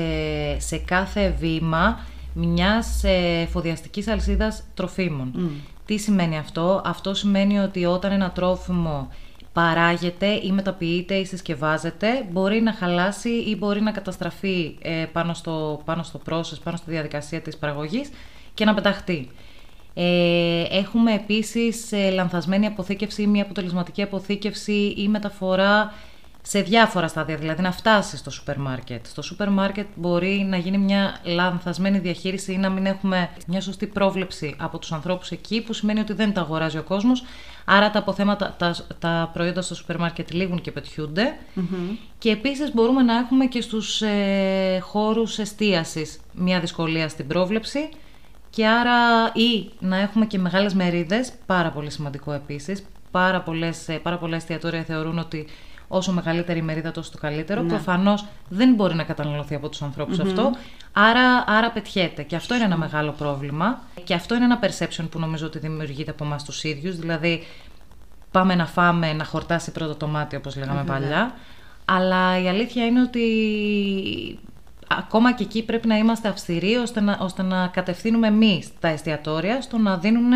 σε 0.61 0.77
κάθε 0.77 1.37
βήμα 1.39 1.99
μιας 2.35 3.05
ε, 3.05 3.41
εφοδιαστικής 3.41 4.09
αλυσίδας 4.09 4.63
τροφίμων. 4.75 5.51
Τι 5.87 5.99
σημαίνει 5.99 6.39
αυτό; 6.39 6.83
Αυτό 6.85 7.15
σημαίνει 7.15 7.59
ότι 7.59 7.85
όταν 7.85 8.13
ένα 8.13 8.31
τρόφιμο 8.31 9.09
παράγεται 9.53 10.27
ή 10.27 10.53
μεταποιείται 10.53 11.15
ή 11.15 11.25
συσκευάζεται, 11.25 12.27
μπορεί 12.31 12.61
να 12.61 12.73
χαλάσει 12.73 13.29
ή 13.29 13.57
μπορεί 13.59 13.81
να 13.81 13.91
καταστραφεί 13.91 14.77
ε, 14.83 15.05
πάνω, 15.13 15.35
στο, 15.35 15.83
πάνω 15.85 16.03
στο 16.03 16.21
process, 16.29 16.61
πάνω 16.65 16.77
στη 16.77 16.91
διαδικασία 16.91 17.41
της 17.41 17.57
παραγωγής 17.57 18.11
και 18.55 18.65
να 18.65 18.75
πεταχτεί. 18.75 19.29
Ε, 19.95 20.63
έχουμε 20.71 21.15
επίσης 21.15 21.93
ε, 21.93 22.11
λανθασμένη 22.11 22.67
αποθήκευση 22.67 23.23
ή 23.23 23.27
μη 23.27 23.41
αποτελεσματική 23.41 24.03
αποθήκευση 24.03 24.95
ή 24.97 25.09
μεταφορά 25.09 25.93
σε 26.43 26.61
διάφορα 26.61 27.09
στάδια, 27.09 27.37
δηλαδή 27.37 27.63
να 27.63 27.73
φτάσει 27.73 28.17
στο 28.17 28.31
σούπερ 28.31 28.59
μάρκετ. 28.59 29.07
Στο 29.07 29.23
σούπερ 29.23 29.51
μάρκετ 29.51 29.87
μπορεί 29.95 30.47
να 30.49 30.57
γίνει 30.57 30.79
μια 30.79 31.21
λανθασμένη 31.23 31.99
διαχείριση 31.99 32.53
ή 32.53 32.57
να 32.57 32.71
μην 32.71 32.87
έχουμε 32.87 33.31
μια 33.47 33.61
σωστή 33.61 33.87
πρόβλεψη 33.87 34.57
από 34.59 34.79
τους 34.79 34.93
ανθρώπους 34.93 35.31
εκεί, 35.31 35.63
που 35.63 35.73
σημαίνει 35.73 36.01
ότι 36.01 36.13
δεν 36.13 36.33
τα 36.33 36.41
αγοράζει 36.41 36.79
ο 36.79 36.83
κόσμος, 36.83 37.25
άρα 37.65 37.91
τα 37.91 37.99
αποθέματα, 37.99 38.55
τα, 38.59 38.77
τα 38.99 39.31
προϊόντα 39.33 39.63
στο 39.63 39.75
σούπερ 39.75 39.99
μάρκετ 39.99 40.31
λήγουν 40.33 40.61
και 40.61 40.71
πετιούνται. 40.71 41.37
Και 42.19 42.31
επίσης 42.31 42.75
μπορούμε 42.75 43.03
να 43.03 43.17
έχουμε 43.17 43.47
και 43.47 43.61
στους 43.61 44.03
ε, 44.03 44.79
χώρους 44.83 45.39
εστίασης 45.39 46.21
μια 46.33 46.61
δυσκολία 46.61 47.09
στην 47.09 47.27
πρόβλεψη 47.27 47.89
και 48.51 48.67
άρα 48.67 49.33
ή 49.35 49.71
να 49.79 49.97
έχουμε 49.97 50.27
και 50.27 50.39
μεγάλες 50.39 50.75
μερίδες, 50.75 51.33
πάρα 51.47 51.71
πολύ 51.71 51.91
σημαντικό 51.91 52.33
επίσης. 52.33 52.85
Πάρα, 53.11 53.41
πολλές, 53.41 53.89
ε, 53.89 53.99
πάρα 53.99 54.19
πολλά 54.19 54.37
εστιατόρια 54.37 54.83
θεωρούν 54.83 55.19
ότι 55.19 55.47
όσο 55.95 56.13
μεγαλύτερη 56.13 56.59
η 56.59 56.63
μερίδα 56.63 56.91
τόσο 56.91 57.11
το 57.11 57.19
καλύτερο. 57.19 57.63
Ναι. 57.63 57.69
Προφανώς 57.69 58.25
δεν 58.49 58.75
μπορεί 58.75 58.95
να 58.95 59.03
καταναλωθεί 59.03 59.55
από 59.55 59.69
τους 59.69 59.83
ανθρώπους 59.83 60.19
αυτό, 60.19 60.51
άρα, 60.93 61.45
άρα 61.47 61.71
πετιέται. 61.71 62.23
Και 62.23 62.37
αυτό 62.37 62.55
είναι 62.55 62.65
ένα 62.65 62.77
μεγάλο 62.77 63.13
πρόβλημα. 63.13 63.81
Και 64.05 64.15
αυτό 64.15 64.35
είναι 64.35 64.45
ένα 64.45 64.61
perception 64.63 65.05
που 65.11 65.19
νομίζω 65.19 65.47
ότι 65.47 65.59
δημιουργείται 65.59 66.11
από 66.11 66.25
εμάς 66.25 66.45
τους 66.45 66.65
ίδιους. 66.65 66.97
Δηλαδή 66.97 67.47
πάμε 68.31 68.55
να 68.55 68.67
φάμε, 68.67 69.13
να 69.13 69.25
χορτάσει 69.25 69.73
πρώτο 69.73 69.95
το 69.95 70.07
μάτι 70.07 70.37
όπως 70.37 70.57
λέγαμε 70.57 70.85
παλιά. 70.85 71.35
Αλλά 71.85 72.43
η 72.43 72.49
αλήθεια 72.49 72.87
είναι 72.87 73.01
ότι 73.01 73.25
ακόμα 74.89 75.33
και 75.33 75.43
εκεί 75.43 75.63
πρέπει 75.65 75.87
να 75.87 75.97
είμαστε 75.97 76.29
αυστηροί 76.29 76.75
ώστε 76.75 77.01
να, 77.01 77.19
ώστε 77.21 77.43
να 77.43 77.67
κατευθύνουμε 77.67 78.27
εμείς 78.27 78.69
τα 78.81 78.89
εστιατόρια 78.89 79.61
στο 79.61 79.79
να 79.79 79.97
δίνουν 79.99 80.33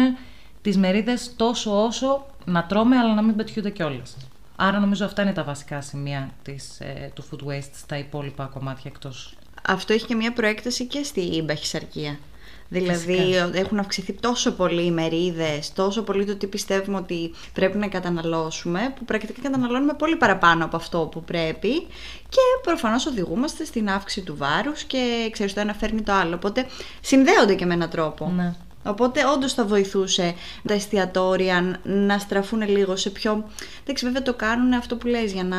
τις 0.63 0.77
μερίδες 0.77 1.37
τόσο 1.37 1.85
όσο 1.85 2.27
να 2.45 2.65
τρώμε 2.65 2.97
αλλά 2.97 3.15
να 3.15 3.23
μην 3.23 3.37
πετιούνται 3.37 3.71
κιόλας. 3.71 4.17
Άρα 4.57 4.79
νομίζω 4.79 5.05
αυτά 5.05 5.23
είναι 5.23 5.33
τα 5.33 5.45
βασικά 5.45 5.81
σημεία 5.81 6.31
της, 6.43 6.81
ε, 6.81 7.11
του 7.15 7.25
food 7.31 7.49
waste 7.49 7.71
στα 7.73 7.99
υπόλοιπα 7.99 8.45
κομμάτια 8.45 8.91
εκτός. 8.95 9.35
Αυτό 9.69 9.93
έχει 9.93 10.07
και 10.07 10.15
μια 10.15 10.33
προέκταση 10.33 10.87
και 10.87 11.03
στη 11.03 11.43
μπαχυσαρκία. 11.45 12.19
Δηλαδή 12.69 13.17
Φυσικά. 13.17 13.51
έχουν 13.53 13.79
αυξηθεί 13.79 14.13
τόσο 14.13 14.53
πολύ 14.53 14.85
οι 14.85 14.91
μερίδες, 14.91 15.73
τόσο 15.73 16.03
πολύ 16.03 16.25
το 16.25 16.37
τι 16.37 16.47
πιστεύουμε 16.47 16.97
ότι 16.97 17.35
πρέπει 17.53 17.79
να 17.79 17.89
καταναλώσουμε, 17.89 18.93
που 18.97 19.05
πρακτικά 19.05 19.43
καταναλώνουμε 19.43 19.95
πολύ 19.95 20.17
παραπάνω 20.17 20.65
από 20.65 20.77
αυτό 20.77 20.99
που 20.99 21.23
πρέπει 21.23 21.81
και 22.29 22.41
προφανώς 22.63 23.07
οδηγούμαστε 23.07 23.65
στην 23.65 23.89
αύξηση 23.91 24.27
του 24.27 24.37
βάρους 24.37 24.83
και 24.83 25.29
ξέρεις 25.33 25.55
το 25.55 25.61
ένα 25.61 25.75
φέρνει 25.75 26.03
το 26.03 26.13
άλλο. 26.13 26.35
Οπότε 26.35 26.67
συνδέονται 27.01 27.55
και 27.55 27.67
με 27.67 27.75
έναν 27.75 27.91
τρόπο. 27.91 28.33
Ναι. 28.37 28.55
Οπότε 28.87 29.21
όντως 29.35 29.53
θα 29.53 29.65
βοηθούσε 29.65 30.35
τα 30.67 30.75
εστιατόρια 30.75 31.81
να 31.83 32.19
στραφούν 32.19 32.69
λίγο 32.69 32.97
σε 32.97 33.11
πιο. 33.11 33.45
Εντάξει, 33.83 34.05
βέβαια 34.05 34.23
το 34.23 34.35
κάνουν 34.35 34.73
αυτό 34.73 34.97
που 34.97 35.07
λες 35.07 35.33
για 35.33 35.45
να 35.45 35.57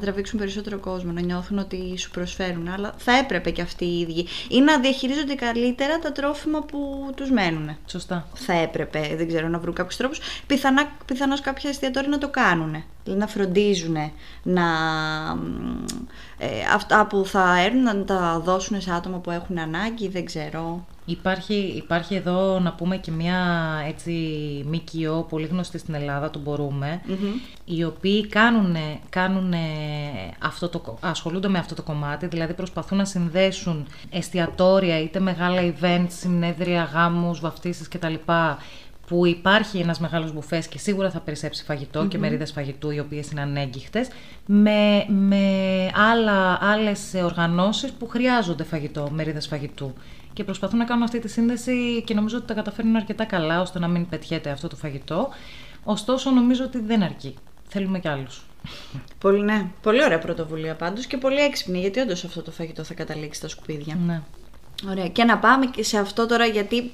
τραβήξουν 0.00 0.38
περισσότερο 0.38 0.78
κόσμο, 0.78 1.12
να 1.12 1.20
νιώθουν 1.20 1.58
ότι 1.58 1.98
σου 1.98 2.10
προσφέρουν. 2.10 2.68
Αλλά 2.68 2.94
θα 2.96 3.12
έπρεπε 3.12 3.50
και 3.50 3.62
αυτοί 3.62 3.84
οι 3.84 4.00
ίδιοι. 4.00 4.26
ή 4.48 4.60
να 4.60 4.78
διαχειρίζονται 4.78 5.34
καλύτερα 5.34 5.98
τα 5.98 6.12
τρόφιμα 6.12 6.60
που 6.60 7.10
τους 7.14 7.30
μένουν. 7.30 7.76
Σωστά. 7.86 8.28
Θα 8.34 8.52
έπρεπε, 8.52 9.14
δεν 9.16 9.28
ξέρω, 9.28 9.48
να 9.48 9.58
βρουν 9.58 9.74
κάποιους 9.74 9.96
τρόπους. 9.96 10.20
Πιθανώς 11.06 11.40
κάποια 11.40 11.70
εστιατόρια 11.70 12.08
να 12.08 12.18
το 12.18 12.28
κάνουν. 12.28 12.84
Δηλαδή 13.04 13.20
να 13.20 13.26
φροντίζουν 13.26 13.96
να. 14.42 14.62
ε, 16.38 16.46
αυτά 16.74 17.06
που 17.06 17.24
θα 17.26 17.60
έρθουν 17.60 17.82
να 17.82 18.04
τα 18.04 18.40
δώσουν 18.44 18.80
σε 18.80 18.92
άτομα 18.92 19.18
που 19.18 19.30
έχουν 19.30 19.58
ανάγκη, 19.58 20.08
δεν 20.08 20.24
ξέρω. 20.24 20.86
Υπάρχει, 21.10 21.54
υπάρχει 21.54 22.14
εδώ 22.14 22.58
να 22.60 22.72
πούμε 22.72 22.96
και 22.96 23.10
μια 23.10 23.38
έτσι 23.88 24.12
ΜΚΟ 24.66 25.26
πολύ 25.28 25.46
γνωστή 25.46 25.78
στην 25.78 25.94
Ελλάδα, 25.94 26.30
το 26.30 26.38
μπορούμε, 26.38 27.00
οι 27.64 27.84
οποίοι 27.84 28.26
κάνουν, 28.26 28.76
κάνουν 29.08 29.54
αυτό 30.38 30.68
το, 30.68 30.98
ασχολούνται 31.00 31.48
με 31.48 31.58
αυτό 31.58 31.74
το 31.74 31.82
κομμάτι, 31.82 32.26
δηλαδή 32.26 32.54
προσπαθούν 32.54 32.98
να 32.98 33.04
συνδέσουν 33.04 33.86
εστιατόρια 34.10 35.00
είτε 35.00 35.20
μεγάλα 35.20 35.74
events, 35.74 36.06
συνέδρια, 36.08 36.82
γάμους, 36.82 37.40
βαφτίσεις 37.40 37.88
κτλ 37.88 38.14
που 39.10 39.26
υπάρχει 39.26 39.78
ένας 39.78 40.00
μεγάλος 40.00 40.32
μπουφές 40.32 40.66
και 40.68 40.78
σίγουρα 40.78 41.10
θα 41.10 41.20
περισσέψει 41.20 41.64
και 42.08 42.18
μερίδες 42.18 42.52
φαγητού 42.52 42.90
οι 42.90 42.98
οποίες 42.98 43.30
είναι 43.30 43.40
ανέγκυχτες 43.40 44.08
με, 44.46 45.04
με 45.08 45.44
άλλα, 46.12 46.58
άλλες 46.60 47.14
οργανώσεις 47.24 47.92
που 47.92 48.08
χρειάζονται 48.08 48.64
φαγητό, 48.64 49.10
μερίδες 49.12 49.46
φαγητού 49.46 49.94
και 50.32 50.44
προσπαθούν 50.44 50.78
να 50.78 50.84
κάνουν 50.84 51.02
αυτή 51.02 51.18
τη 51.18 51.28
σύνδεση 51.28 52.02
και 52.06 52.14
νομίζω 52.14 52.36
ότι 52.36 52.46
τα 52.46 52.54
καταφέρνουν 52.54 52.96
αρκετά 52.96 53.24
καλά 53.24 53.60
ώστε 53.60 53.78
να 53.78 53.88
μην 53.88 54.08
πετιέται 54.08 54.50
αυτό 54.50 54.68
το 54.68 54.76
φαγητό. 54.76 55.28
Ωστόσο 55.84 56.30
νομίζω 56.30 56.64
ότι 56.64 56.78
δεν 56.78 57.02
αρκεί. 57.02 57.34
Θέλουμε 57.68 57.98
κι 57.98 58.08
άλλους. 58.08 58.44
Πολύ, 59.18 59.42
ναι. 59.42 59.70
Πολύ 59.82 60.04
ωραία 60.04 60.18
πρωτοβουλία 60.18 60.74
πάντως 60.74 61.06
και 61.06 61.16
πολύ 61.16 61.40
έξυπνη 61.40 61.80
γιατί 61.80 62.00
όντως 62.00 62.24
αυτό 62.24 62.42
το 62.42 62.50
φαγητό 62.50 62.84
θα 62.84 62.94
καταλήξει 62.94 63.38
στα 63.38 63.48
σκουπίδια. 63.48 63.98
Ναι. 64.06 64.22
Ωραία. 64.88 65.08
Και 65.08 65.24
να 65.24 65.38
πάμε 65.38 65.66
και 65.66 65.82
σε 65.82 65.98
αυτό 65.98 66.26
τώρα 66.26 66.44
γιατί 66.44 66.90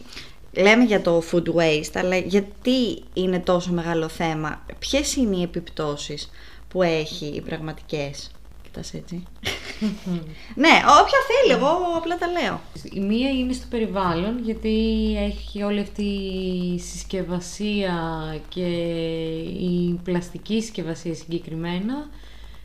λέμε 0.53 0.85
για 0.85 1.03
το 1.03 1.23
food 1.33 1.55
waste, 1.55 1.93
αλλά 1.95 2.17
γιατί 2.17 3.03
είναι 3.13 3.39
τόσο 3.39 3.73
μεγάλο 3.73 4.09
θέμα. 4.09 4.65
Ποιες 4.79 5.17
είναι 5.17 5.37
οι 5.37 5.43
επιπτώσεις 5.43 6.31
που 6.69 6.83
έχει 6.83 7.27
οι 7.27 7.41
πραγματικές; 7.41 8.31
Κοιτάς 8.77 8.95
έτσι. 8.95 9.23
ναι, 10.63 10.75
όποια 11.01 11.19
θέλει, 11.29 11.53
εγώ 11.59 11.69
απλά 11.97 12.19
τα 12.19 12.27
λέω. 12.27 12.61
Η 12.93 13.01
μία 13.01 13.31
είναι 13.31 13.53
στο 13.53 13.67
περιβάλλον, 13.71 14.39
γιατί 14.45 15.15
έχει 15.19 15.63
όλη 15.63 15.81
αυτή 15.81 16.03
η 16.75 16.79
συσκευασία 16.79 17.95
και 18.49 18.67
η 19.61 20.01
πλαστική 20.05 20.61
συσκευασία 20.61 21.15
συγκεκριμένα, 21.15 22.09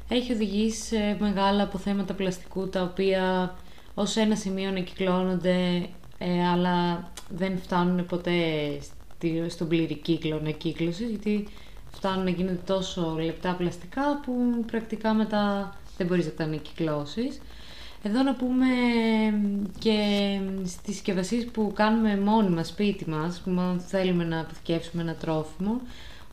έχει 0.08 0.34
οδηγήσει 0.34 0.82
σε 0.82 1.18
μεγάλα 1.20 1.64
αποθέματα 1.64 2.14
πλαστικού, 2.14 2.70
τα 2.70 2.82
οποία 2.82 3.56
ως 3.94 4.16
ένα 4.16 4.36
σημείο 4.36 4.72
να 4.72 4.80
κυκλώνονται, 4.80 5.88
ε, 6.18 6.48
αλλά 6.54 7.10
δεν 7.30 7.60
φτάνουν 7.62 8.06
ποτέ 8.06 8.34
στον 9.48 9.68
πλήρη 9.68 9.96
κύκλο 9.96 10.36
ανακύκλωσης, 10.36 11.10
γιατί 11.10 11.48
φτάνουν 11.92 12.24
να 12.24 12.30
γίνονται 12.30 12.62
τόσο 12.66 13.18
λεπτά 13.20 13.54
πλαστικά 13.54 14.20
που 14.26 14.64
πρακτικά 14.68 15.14
μετά 15.14 15.76
δεν 16.02 16.10
μπορείς 16.10 16.26
να 16.26 16.32
τα 16.32 16.44
ανακυκλώσεις. 16.44 17.42
Εδώ 18.04 18.24
να 18.24 18.34
πούμε 18.36 18.66
και 19.80 20.00
στις 20.66 20.94
συσκευασίες 20.96 21.46
που 21.46 21.72
κάνουμε 21.76 22.18
μόνοι 22.18 22.50
μας 22.50 22.68
σπίτι 22.68 23.10
μας, 23.10 23.40
που 23.40 23.82
θέλουμε 23.88 24.24
να 24.24 24.40
αποθηκεύσουμε 24.40 25.02
ένα 25.02 25.14
τρόφιμο, 25.14 25.82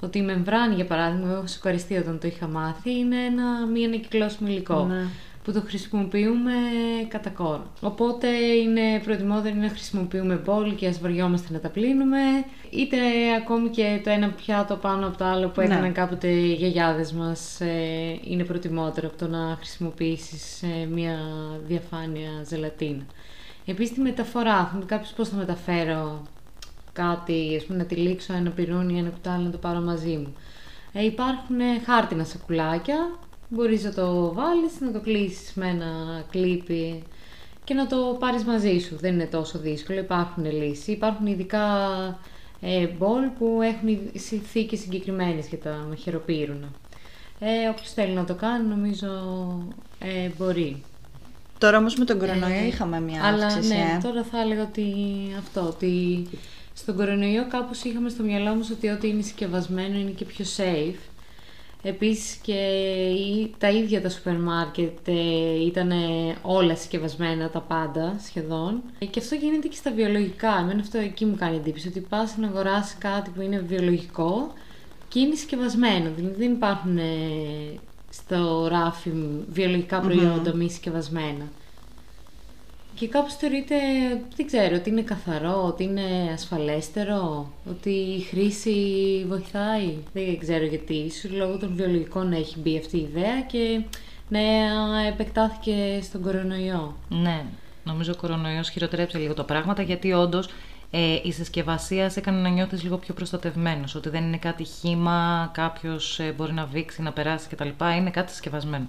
ότι 0.01 0.19
η 0.19 0.23
μεμβράνη 0.23 0.75
για 0.75 0.85
παράδειγμα, 0.87 1.33
έχω 1.33 1.47
σοκαριστεί 1.47 1.97
όταν 1.97 2.19
το 2.19 2.27
είχα 2.27 2.47
μάθει, 2.47 2.99
είναι 2.99 3.25
ένα 3.25 3.67
μη 3.67 3.85
ανακυκλώσιμο 3.85 4.49
υλικό. 4.49 4.85
Ναι 4.85 5.07
που 5.49 5.55
το 5.55 5.62
χρησιμοποιούμε 5.67 6.52
κατά 7.09 7.31
κόρο. 7.31 7.67
Οπότε 7.81 8.28
είναι 8.37 9.00
προτιμότερο 9.05 9.55
να 9.55 9.69
χρησιμοποιούμε 9.69 10.35
μπολ 10.35 10.75
και 10.75 10.87
ας 10.87 11.00
βαριόμαστε 11.00 11.52
να 11.52 11.61
τα 11.61 11.69
πλύνουμε, 11.69 12.19
είτε 12.71 12.97
ακόμη 13.37 13.69
και 13.69 14.00
το 14.05 14.11
ένα 14.11 14.28
πιάτο 14.28 14.76
πάνω 14.76 15.07
από 15.07 15.19
το 15.19 15.25
άλλο 15.25 15.49
που 15.49 15.61
έκαναν 15.61 15.83
ναι. 15.83 15.90
κάποτε 15.90 16.28
οι 16.28 16.52
γιαγιάδες 16.52 17.12
μας 17.12 17.61
ε, 17.61 18.19
είναι 18.25 18.45
προτιμότερο 18.45 19.09
από 19.09 19.17
το 19.17 19.28
να 19.28 19.57
χρησιμοποιήσεις 19.57 20.62
ε, 20.62 20.87
μια 20.87 21.19
διαφάνεια 21.67 22.31
ζελατίνα. 22.45 23.07
Επίσης 23.67 23.95
τη 23.95 24.00
μεταφορά, 24.00 24.71
θα 24.73 24.83
κάποιος 24.87 25.12
πώς 25.12 25.28
θα 25.28 25.37
μεταφέρω 25.37 26.23
κάτι, 26.93 27.57
ας 27.57 27.64
πούμε 27.64 27.78
να 27.78 27.85
τυλίξω 27.85 28.33
ένα 28.35 28.50
πυρούνι, 28.50 28.99
ένα 28.99 29.11
κουτάλι 29.11 29.45
να 29.45 29.50
το 29.50 29.59
πάρω 29.59 29.81
μαζί 29.81 30.17
μου. 30.17 30.35
Ε, 30.93 31.05
υπάρχουν 31.05 31.59
χάρτινα 31.85 32.25
σακουλάκια 32.25 32.97
Μπορείς 33.49 33.85
να 33.85 33.93
το 33.93 34.35
βάλεις, 34.35 34.81
να 34.81 34.93
το 34.93 35.00
κλείσεις 35.00 35.55
με 35.55 35.69
ένα 35.69 36.25
κλίπι 36.31 37.03
και 37.64 37.75
να 37.75 37.87
το 37.87 38.16
πάρεις 38.18 38.44
μαζί 38.44 38.79
σου. 38.79 38.96
Δεν 38.96 39.12
είναι 39.14 39.27
τόσο 39.27 39.59
δύσκολο, 39.59 39.99
υπάρχουν 39.99 40.53
λύσεις. 40.53 40.87
Υπάρχουν 40.87 41.27
ειδικά 41.27 41.64
ε, 42.61 42.87
μπολ 42.87 43.23
που 43.38 43.61
έχουν 43.62 44.11
συνθήκες 44.14 44.81
συγκεκριμένες 44.81 45.46
για 45.49 45.59
τα 45.59 45.87
μαχαιροπύρουνα. 45.88 46.68
Ε, 47.38 47.68
όποιος 47.68 47.92
θέλει 47.92 48.12
να 48.12 48.25
το 48.25 48.35
κάνει 48.35 48.68
νομίζω 48.68 49.09
ε, 49.99 50.31
μπορεί. 50.38 50.83
Τώρα 51.59 51.79
όμως 51.79 51.96
με 51.96 52.05
τον 52.05 52.18
κορονοϊό 52.18 52.62
ε, 52.62 52.66
είχαμε 52.66 53.01
μια 53.01 53.25
αλλά, 53.25 53.46
αύξηση. 53.46 53.68
Ναι, 53.68 53.94
ε. 53.96 54.01
τώρα 54.03 54.23
θα 54.23 54.40
έλεγα 54.40 54.62
ότι 54.62 54.85
αυτό, 55.38 55.61
ότι 55.61 56.27
στον 56.75 56.96
κορονοϊό 56.96 57.46
κάπως 57.49 57.83
είχαμε 57.83 58.09
στο 58.09 58.23
μυαλό 58.23 58.55
μας 58.55 58.70
ότι 58.70 58.88
ό,τι 58.88 59.09
είναι 59.09 59.23
συσκευασμένο 59.23 59.99
είναι 59.99 60.11
και 60.11 60.25
πιο 60.25 60.44
safe. 60.57 60.99
Επίσης 61.83 62.35
και 62.35 62.55
τα 63.59 63.71
ίδια 63.71 64.03
τα 64.03 64.09
σούπερ 64.09 64.38
μάρκετ 64.38 65.09
ε, 65.09 65.64
ήταν 65.67 65.93
όλα 66.43 66.75
συσκευασμένα 66.77 67.51
τα 67.51 67.61
πάντα 67.61 68.17
σχεδόν 68.25 68.83
ε, 68.99 69.05
και 69.05 69.21
αυτό 69.21 69.35
γίνεται 69.35 69.69
και 69.69 69.77
στα 69.77 69.91
βιολογικά. 69.93 70.59
Εμένα 70.61 70.81
αυτό 70.81 70.99
εκεί 70.99 71.25
μου 71.25 71.37
κάνει 71.37 71.57
εντύπωση 71.57 71.88
ότι 71.88 72.01
πας 72.01 72.37
να 72.37 72.47
αγοράσεις 72.47 72.99
κάτι 72.99 73.31
που 73.31 73.41
είναι 73.41 73.59
βιολογικό 73.59 74.53
και 75.09 75.19
είναι 75.19 75.35
συσκευασμένο. 75.35 76.11
Δηλαδή 76.17 76.35
δεν 76.38 76.53
υπάρχουν 76.53 76.99
ε, 76.99 77.03
στο 78.11 78.69
ράφι 78.69 79.11
βιολογικά 79.49 80.03
μη 80.55 80.71
συσκευασμένα. 80.71 81.45
Και 82.99 83.09
κάπως 83.09 83.35
θεωρείται, 83.35 83.75
δεν 84.37 84.47
ξέρω, 84.47 84.77
ότι 84.77 84.91
είναι 84.91 85.03
καθαρό, 85.03 85.65
ότι 85.67 85.85
είναι 85.85 86.31
ασφαλέστερο, 86.33 87.51
ότι 87.71 87.91
η 87.91 88.21
χρήση 88.21 88.75
βοηθάει. 89.29 89.95
Δεν 90.13 90.39
ξέρω 90.39 90.65
γιατί, 90.65 90.95
ίσως 90.95 91.31
λόγω 91.31 91.59
των 91.59 91.75
βιολογικών 91.75 92.33
έχει 92.33 92.59
μπει 92.59 92.79
αυτή 92.79 92.97
η 92.97 93.09
ιδέα 93.11 93.41
και 93.41 93.81
ναι, 94.29 94.69
επεκτάθηκε 95.09 96.01
στον 96.03 96.23
κορονοϊό. 96.23 96.97
Ναι, 97.09 97.45
νομίζω 97.85 98.13
ο 98.13 98.21
κορονοϊός 98.21 98.69
χειροτερέψε 98.69 99.19
λίγο 99.19 99.35
τα 99.35 99.45
πράγματα 99.45 99.83
γιατί 99.83 100.13
όντως 100.13 100.49
ε, 100.91 101.19
η 101.23 101.33
συσκευασία 101.33 102.11
σε 102.11 102.19
έκανε 102.19 102.41
να 102.41 102.49
νιώθεις 102.49 102.83
λίγο 102.83 102.97
πιο 102.97 103.15
προστατευμένος, 103.15 103.95
ότι 103.95 104.09
δεν 104.09 104.25
είναι 104.25 104.39
κάτι 104.39 104.65
χήμα, 104.65 105.51
κάποιος 105.55 106.19
ε, 106.19 106.35
μπορεί 106.37 106.53
να 106.53 106.65
βήξει, 106.65 107.03
να 107.03 107.13
περάσει 107.13 107.49
κτλ. 107.49 107.69
Είναι 107.99 108.11
κάτι 108.11 108.31
συσκευασμένο. 108.31 108.87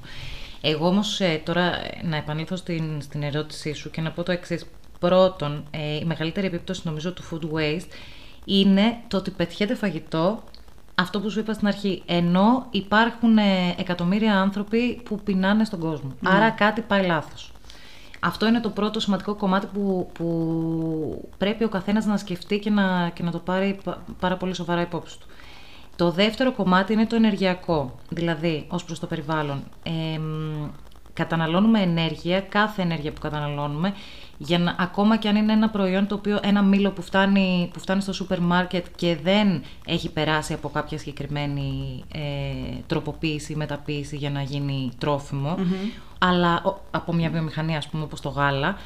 Εγώ 0.62 0.88
όμως 0.88 1.19
ε, 1.19 1.41
τώρα 1.45 1.62
ε, 1.62 2.00
να 2.04 2.15
επανέλθω 2.15 2.56
στην, 2.56 3.02
στην 3.02 3.24
ερώτησή 3.24 3.74
σου 3.74 3.89
και 3.91 4.02
να 4.02 4.12
πω 4.12 4.24
το 4.24 4.32
εξής. 4.32 4.65
Πρώτον, 5.00 5.63
ε, 5.72 5.95
η 5.95 6.06
μεγαλύτερη 6.06 6.48
επίπτωση 6.48 6.82
νομίζω 6.84 7.13
του 7.13 7.24
food 7.32 7.58
waste 7.58 7.88
είναι 8.45 8.98
το 9.08 9.17
ότι 9.17 9.32
πετιέται 9.32 9.76
φαγητό 9.76 10.43
αυτό 10.95 11.19
που 11.19 11.30
σου 11.30 11.39
είπα 11.39 11.54
στην 11.54 11.67
αρχή, 11.67 12.04
ενώ 12.06 12.67
υπάρχουν 12.69 13.38
εκατομμύρια 13.78 14.39
άνθρωποι 14.41 15.02
που 15.04 15.19
πεινάνε 15.24 15.63
στον 15.63 15.80
κόσμο. 15.80 16.12
Ναι. 16.19 16.30
Άρα 16.30 16.50
κάτι 16.50 16.82
πάει 16.82 17.06
λάθος. 17.06 17.52
Αυτό 18.19 18.48
είναι 18.48 18.60
το 18.60 18.69
πρώτο 18.69 19.00
σημαντικό 19.00 19.36
κομμάτι 19.36 19.67
που, 19.74 20.10
που 20.13 21.30
πρέπει 21.38 21.63
ο 21.63 21.69
καθένας 21.69 22.06
να 22.06 22.17
σκεφτεί 22.17 22.60
και 22.60 22.69
να, 22.69 23.10
και 23.13 23.24
να 23.24 23.32
το 23.32 23.38
πάρει 23.39 23.80
πάρα 24.19 24.38
πολύ 24.38 24.56
σοβαρά 24.56 24.82
υπόψη 24.82 25.19
του. 25.19 25.28
Το 25.99 26.12
δεύτερο 26.12 26.51
κομμάτι 26.51 26.93
είναι 26.93 27.05
το 27.05 27.15
ενεργειακό, 27.15 27.95
δηλαδή 28.09 28.65
ως 28.67 28.83
προς 28.83 28.99
το 28.99 29.07
περιβάλλον. 29.07 29.63
Ε, 29.83 30.19
καταναλώνουμε 31.13 31.81
ενέργεια, 31.81 32.41
κάθε 32.41 32.81
ενέργεια 32.81 33.12
που 33.12 33.21
καταναλώνουμε, 33.21 33.93
για 34.38 34.59
να, 34.59 34.75
ακόμα 34.79 35.17
και 35.17 35.27
αν 35.27 35.35
είναι 35.35 35.53
ένα 35.53 35.69
προϊόν 35.69 36.07
το 36.07 36.15
οποίο, 36.15 36.39
ένα 36.43 36.62
μήλο 36.62 36.91
που 36.91 37.01
φτάνει, 37.01 37.69
που 37.73 37.79
φτάνει 37.79 38.01
στο 38.01 38.13
σούπερ 38.13 38.39
μάρκετ 38.39 38.85
και 38.95 39.17
δεν 39.23 39.63
έχει 39.85 40.12
περάσει 40.12 40.53
από 40.53 40.69
κάποια 40.69 40.97
συγκεκριμένη 40.97 42.03
ε, 42.13 42.19
τροποποίηση 42.88 43.51
ή 43.51 43.55
μεταποίηση 43.55 44.15
για 44.15 44.29
να 44.29 44.41
γίνει 44.41 44.91
αλλά 46.17 46.62
από 46.91 47.13
μια 47.13 47.29
βιομηχανία 47.29 47.77
ας 47.77 47.88
πούμε 47.88 48.03
όπως 48.03 48.21
το 48.21 48.29
γάλα, 48.29 48.77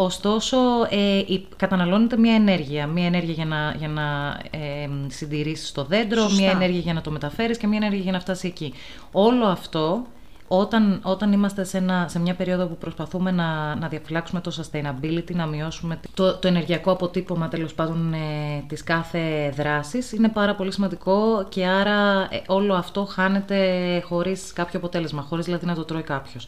Ωστόσο, 0.00 0.56
ε, 0.90 1.22
καταναλώνεται 1.56 2.16
μια 2.16 2.34
ενέργεια. 2.34 2.86
Μια 2.86 3.06
ενέργεια 3.06 3.32
για 3.32 3.44
να, 3.44 3.74
για 3.78 3.88
να 3.88 4.38
ε, 4.50 4.88
συντηρήσεις 5.06 5.72
το 5.72 5.84
δέντρο, 5.84 6.30
μια 6.30 6.50
ενέργεια 6.50 6.80
για 6.80 6.92
να 6.92 7.00
το 7.00 7.10
μεταφέρεις 7.10 7.58
και 7.58 7.66
μια 7.66 7.78
ενέργεια 7.82 8.02
για 8.02 8.12
να 8.12 8.20
φτάσεις 8.20 8.50
εκεί. 8.50 8.74
Όλο 9.12 9.44
αυτό, 9.44 10.06
όταν, 10.48 11.00
όταν 11.02 11.32
είμαστε 11.32 11.64
σε, 11.64 11.78
ένα, 11.78 12.06
σε 12.08 12.18
μια 12.18 12.34
περίοδο 12.34 12.66
που 12.66 12.76
προσπαθούμε 12.76 13.30
να, 13.30 13.74
να 13.74 13.88
διαφυλάξουμε 13.88 14.40
το 14.40 14.52
sustainability, 14.60 15.34
να 15.34 15.46
μειώσουμε 15.46 16.00
το, 16.14 16.34
το 16.34 16.48
ενεργειακό 16.48 16.90
αποτύπωμα 16.90 17.48
τέλος 17.48 17.74
πάντων 17.74 18.12
ε, 18.12 18.64
της 18.66 18.84
κάθε 18.84 19.52
δράσης, 19.56 20.12
είναι 20.12 20.28
πάρα 20.28 20.54
πολύ 20.54 20.72
σημαντικό 20.72 21.46
και 21.48 21.66
άρα 21.66 22.28
ε, 22.30 22.42
όλο 22.46 22.74
αυτό 22.74 23.04
χάνεται 23.04 24.00
χωρίς 24.06 24.52
κάποιο 24.52 24.78
αποτέλεσμα, 24.78 25.22
χωρίς 25.22 25.44
δηλαδή 25.44 25.66
να 25.66 25.74
το 25.74 25.84
τρώει 25.84 26.02
κάποιος. 26.02 26.46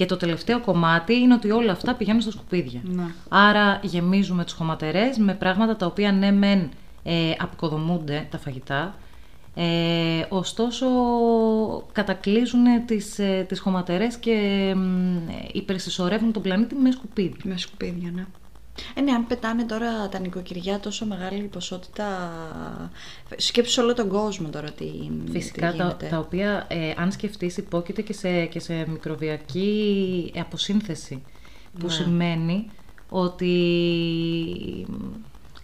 Και 0.00 0.06
το 0.06 0.16
τελευταίο 0.16 0.60
κομμάτι 0.60 1.14
είναι 1.14 1.34
ότι 1.34 1.50
όλα 1.50 1.72
αυτά 1.72 1.94
πηγαίνουν 1.94 2.20
στα 2.20 2.30
σκουπίδια. 2.30 2.80
Ναι. 2.84 3.02
Άρα 3.28 3.80
γεμίζουμε 3.82 4.44
τους 4.44 4.52
χωματερές 4.52 5.18
με 5.18 5.34
πράγματα 5.34 5.76
τα 5.76 5.86
οποία 5.86 6.12
ναι 6.12 6.30
μεν 6.30 6.68
ε, 7.02 7.32
αποκοδομούνται 7.38 8.26
τα 8.30 8.38
φαγητά, 8.38 8.94
ε, 9.54 9.64
ωστόσο 10.28 10.86
κατακλείζουν 11.92 12.64
τις, 12.86 13.18
ε, 13.18 13.44
τις 13.48 13.60
χωματερές 13.60 14.16
και 14.16 14.30
ε, 14.30 15.48
υπερσυσσωρεύουν 15.52 16.32
τον 16.32 16.42
πλανήτη 16.42 16.74
με 16.74 16.90
σκουπίδια. 16.90 17.40
Με 17.42 17.56
σκουπίδια, 17.58 18.10
ναι. 18.14 18.26
Ε, 18.94 19.00
ναι, 19.00 19.12
αν 19.12 19.26
πετάνε 19.26 19.64
τώρα 19.64 20.08
τα 20.08 20.18
νοικοκυριά 20.18 20.80
τόσο 20.80 21.06
μεγάλη 21.06 21.42
ποσότητα. 21.42 22.06
Σκέψου 23.36 23.82
όλο 23.82 23.94
τον 23.94 24.08
κόσμο 24.08 24.48
τώρα 24.48 24.70
τι, 24.70 24.86
Φυσικά, 25.30 25.70
τι 25.70 25.76
τα, 25.78 25.84
γίνεται. 25.84 26.06
τα 26.06 26.18
οποία, 26.18 26.66
ε, 26.68 26.92
αν 26.96 27.12
σκεφτείς, 27.12 27.56
υπόκειται 27.56 28.02
και 28.02 28.12
σε, 28.12 28.44
και 28.46 28.60
σε 28.60 28.86
μικροβιακή 28.88 30.32
αποσύνθεση. 30.38 31.22
Που 31.78 31.86
Ναι. 31.86 31.92
σημαίνει 31.92 32.70
ότι 33.08 33.56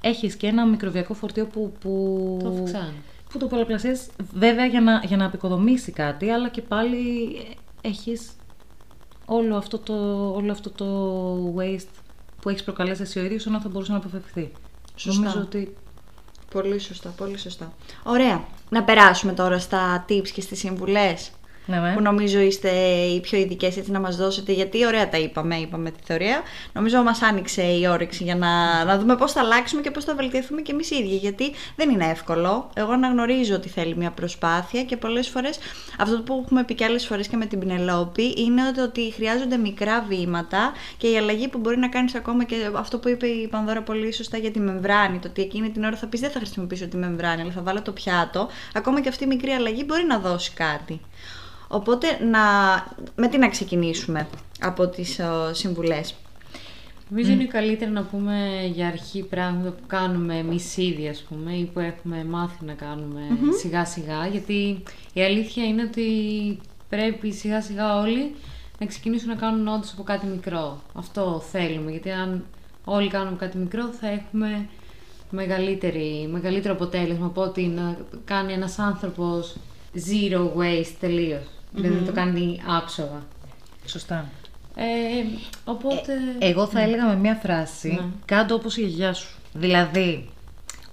έχεις 0.00 0.36
και 0.36 0.46
ένα 0.46 0.66
μικροβιακό 0.66 1.14
φορτίο 1.14 1.46
που, 1.46 1.72
που, 1.80 2.38
Το 2.42 2.48
αυξάνει. 2.48 2.92
που 3.30 3.38
το 3.38 3.46
πολλαπλασιάζεις 3.46 4.06
βέβαια 4.34 4.66
για 4.66 4.80
να, 4.80 5.02
για 5.04 5.16
να 5.16 5.24
απεικοδομήσει 5.24 5.92
κάτι, 5.92 6.30
αλλά 6.30 6.48
και 6.48 6.62
πάλι 6.62 7.36
έχεις 7.80 8.30
όλο 9.26 9.56
αυτό 9.56 9.78
το, 9.78 9.94
όλο 10.34 10.52
αυτό 10.52 10.70
το 10.70 11.54
waste 11.58 12.00
που 12.40 12.48
έχεις 12.48 12.64
προκαλέσει 12.64 13.02
εσύ 13.02 13.18
ο 13.18 13.24
ίδιος, 13.24 13.46
ενώ 13.46 13.60
θα 13.60 13.68
μπορούσε 13.68 13.92
να 13.92 13.98
αποφευχθεί. 13.98 14.52
Σωστά. 14.96 15.20
Νομίζω 15.22 15.40
ότι 15.40 15.76
Πολύ 16.50 16.78
σωστά, 16.78 17.08
πολύ 17.08 17.38
σωστά. 17.38 17.72
Ωραία. 18.02 18.44
Να 18.68 18.82
περάσουμε 18.82 19.32
τώρα 19.32 19.58
στα 19.58 20.04
tips 20.08 20.28
και 20.28 20.40
στις 20.40 20.58
συμβουλές. 20.58 21.30
Ναι, 21.66 21.80
με. 21.80 21.92
που 21.94 22.02
νομίζω 22.02 22.38
είστε 22.38 22.70
οι 23.14 23.20
πιο 23.20 23.38
ειδικές 23.38 23.76
έτσι 23.76 23.90
να 23.90 24.00
μας 24.00 24.16
δώσετε 24.16 24.52
γιατί 24.52 24.86
ωραία 24.86 25.08
τα 25.08 25.18
είπαμε, 25.18 25.56
είπαμε 25.56 25.90
τη 25.90 25.98
θεωρία. 26.04 26.42
Νομίζω 26.72 27.02
μας 27.02 27.22
άνοιξε 27.22 27.62
η 27.62 27.86
όρεξη 27.86 28.24
για 28.24 28.36
να, 28.36 28.84
να 28.84 28.98
δούμε 28.98 29.16
πώς 29.16 29.32
θα 29.32 29.40
αλλάξουμε 29.40 29.82
και 29.82 29.90
πώς 29.90 30.04
θα 30.04 30.14
βελτιωθούμε 30.14 30.60
και 30.60 30.72
εμείς 30.72 30.90
οι 30.90 30.96
ίδιοι 30.96 31.16
γιατί 31.16 31.52
δεν 31.76 31.90
είναι 31.90 32.06
εύκολο. 32.06 32.70
Εγώ 32.74 32.92
αναγνωρίζω 32.92 33.54
ότι 33.54 33.68
θέλει 33.68 33.96
μια 33.96 34.10
προσπάθεια 34.10 34.84
και 34.84 34.96
πολλές 34.96 35.28
φορές 35.28 35.58
αυτό 35.98 36.22
που 36.22 36.42
έχουμε 36.44 36.64
πει 36.64 36.74
και 36.74 36.84
άλλες 36.84 37.06
φορές 37.06 37.28
και 37.28 37.36
με 37.36 37.46
την 37.46 37.58
Πινελόπη 37.58 38.34
είναι 38.36 38.68
ότι, 38.68 38.80
ότι 38.80 39.12
χρειάζονται 39.12 39.56
μικρά 39.56 40.04
βήματα 40.08 40.72
και 40.96 41.10
η 41.10 41.16
αλλαγή 41.16 41.48
που 41.48 41.58
μπορεί 41.58 41.78
να 41.78 41.88
κάνεις 41.88 42.14
ακόμα 42.14 42.44
και 42.44 42.56
αυτό 42.74 42.98
που 42.98 43.08
είπε 43.08 43.26
η 43.26 43.48
Πανδώρα 43.48 43.82
πολύ 43.82 44.12
σωστά 44.12 44.36
για 44.36 44.50
τη 44.50 44.60
μεμβράνη 44.60 45.18
το 45.18 45.28
ότι 45.28 45.42
εκείνη 45.42 45.70
την 45.70 45.84
ώρα 45.84 45.96
θα 45.96 46.06
πεις 46.06 46.20
δεν 46.20 46.30
θα 46.30 46.38
χρησιμοποιήσω 46.38 46.86
τη 46.86 46.96
μεμβράνη 46.96 47.40
αλλά 47.40 47.52
θα 47.52 47.62
βάλω 47.62 47.82
το 47.82 47.92
πιάτο 47.92 48.48
ακόμα 48.74 49.00
και 49.00 49.08
αυτή 49.08 49.24
η 49.24 49.26
μικρή 49.26 49.50
αλλαγή 49.50 49.84
μπορεί 49.86 50.04
να 50.04 50.18
δώσει 50.18 50.52
κάτι 50.54 51.00
Οπότε 51.68 52.06
να... 52.24 52.40
με 53.16 53.28
τι 53.28 53.38
να 53.38 53.48
ξεκινήσουμε 53.48 54.28
από 54.60 54.86
τις 54.88 55.18
ε, 55.18 55.26
συμβουλές; 55.52 56.14
Νομίζω 57.08 57.32
είναι 57.32 57.44
καλύτερο 57.44 57.90
να 57.90 58.02
πούμε 58.02 58.66
για 58.74 58.86
αρχή 58.86 59.22
πράγματα 59.22 59.70
που 59.70 59.82
κάνουμε 59.86 60.38
εμείς 60.38 60.76
ήδη, 60.76 61.08
ας 61.08 61.22
πούμε, 61.28 61.52
ή 61.52 61.64
που 61.64 61.80
έχουμε 61.80 62.24
μάθει 62.24 62.64
να 62.64 62.72
κάνουμε 62.72 63.20
σιγά 63.60 63.84
σιγά. 63.84 64.26
Γιατί 64.26 64.82
η 65.12 65.22
αλήθεια 65.22 65.64
είναι 65.64 65.82
ότι 65.82 66.06
πρέπει 66.88 67.32
σιγά 67.32 67.62
σιγά 67.62 68.00
όλοι 68.00 68.34
να 68.78 68.86
ξεκινήσουν 68.86 69.28
να 69.28 69.34
κάνουν 69.34 69.68
όντως 69.68 69.92
από 69.92 70.02
κάτι 70.02 70.26
μικρό. 70.26 70.82
Αυτό 70.94 71.42
θέλουμε. 71.50 71.90
Γιατί 71.90 72.10
αν 72.10 72.44
όλοι 72.84 73.08
κάνουμε 73.08 73.36
κάτι 73.36 73.58
μικρό, 73.58 73.86
θα 74.00 74.08
έχουμε 74.08 74.68
μεγαλύτερη, 75.30 76.28
μεγαλύτερο 76.30 76.74
αποτέλεσμα 76.74 77.26
από 77.26 77.42
ότι 77.42 77.62
να 77.62 77.96
κάνει 78.24 78.52
ένας 78.52 78.78
άνθρωπος 78.78 79.56
zero 79.94 80.40
waste 80.56 80.94
τελείως. 81.00 81.55
Δηλαδή 81.76 81.94
να 82.00 82.06
το 82.06 82.12
κάνει 82.12 82.62
άψογα. 82.76 83.22
Σωστά. 83.86 84.24
Ε, 84.74 84.84
οπότε... 85.64 86.12
Εγώ 86.38 86.66
θα 86.66 86.80
έλεγα 86.80 87.06
με 87.06 87.16
μία 87.16 87.38
φράση, 87.42 87.88
Ναι. 87.88 88.06
κάντο 88.24 88.54
όπως 88.54 88.76
η 88.76 88.80
γιαγιά 88.80 89.12
σου. 89.12 89.28
Δηλαδή, 89.52 90.28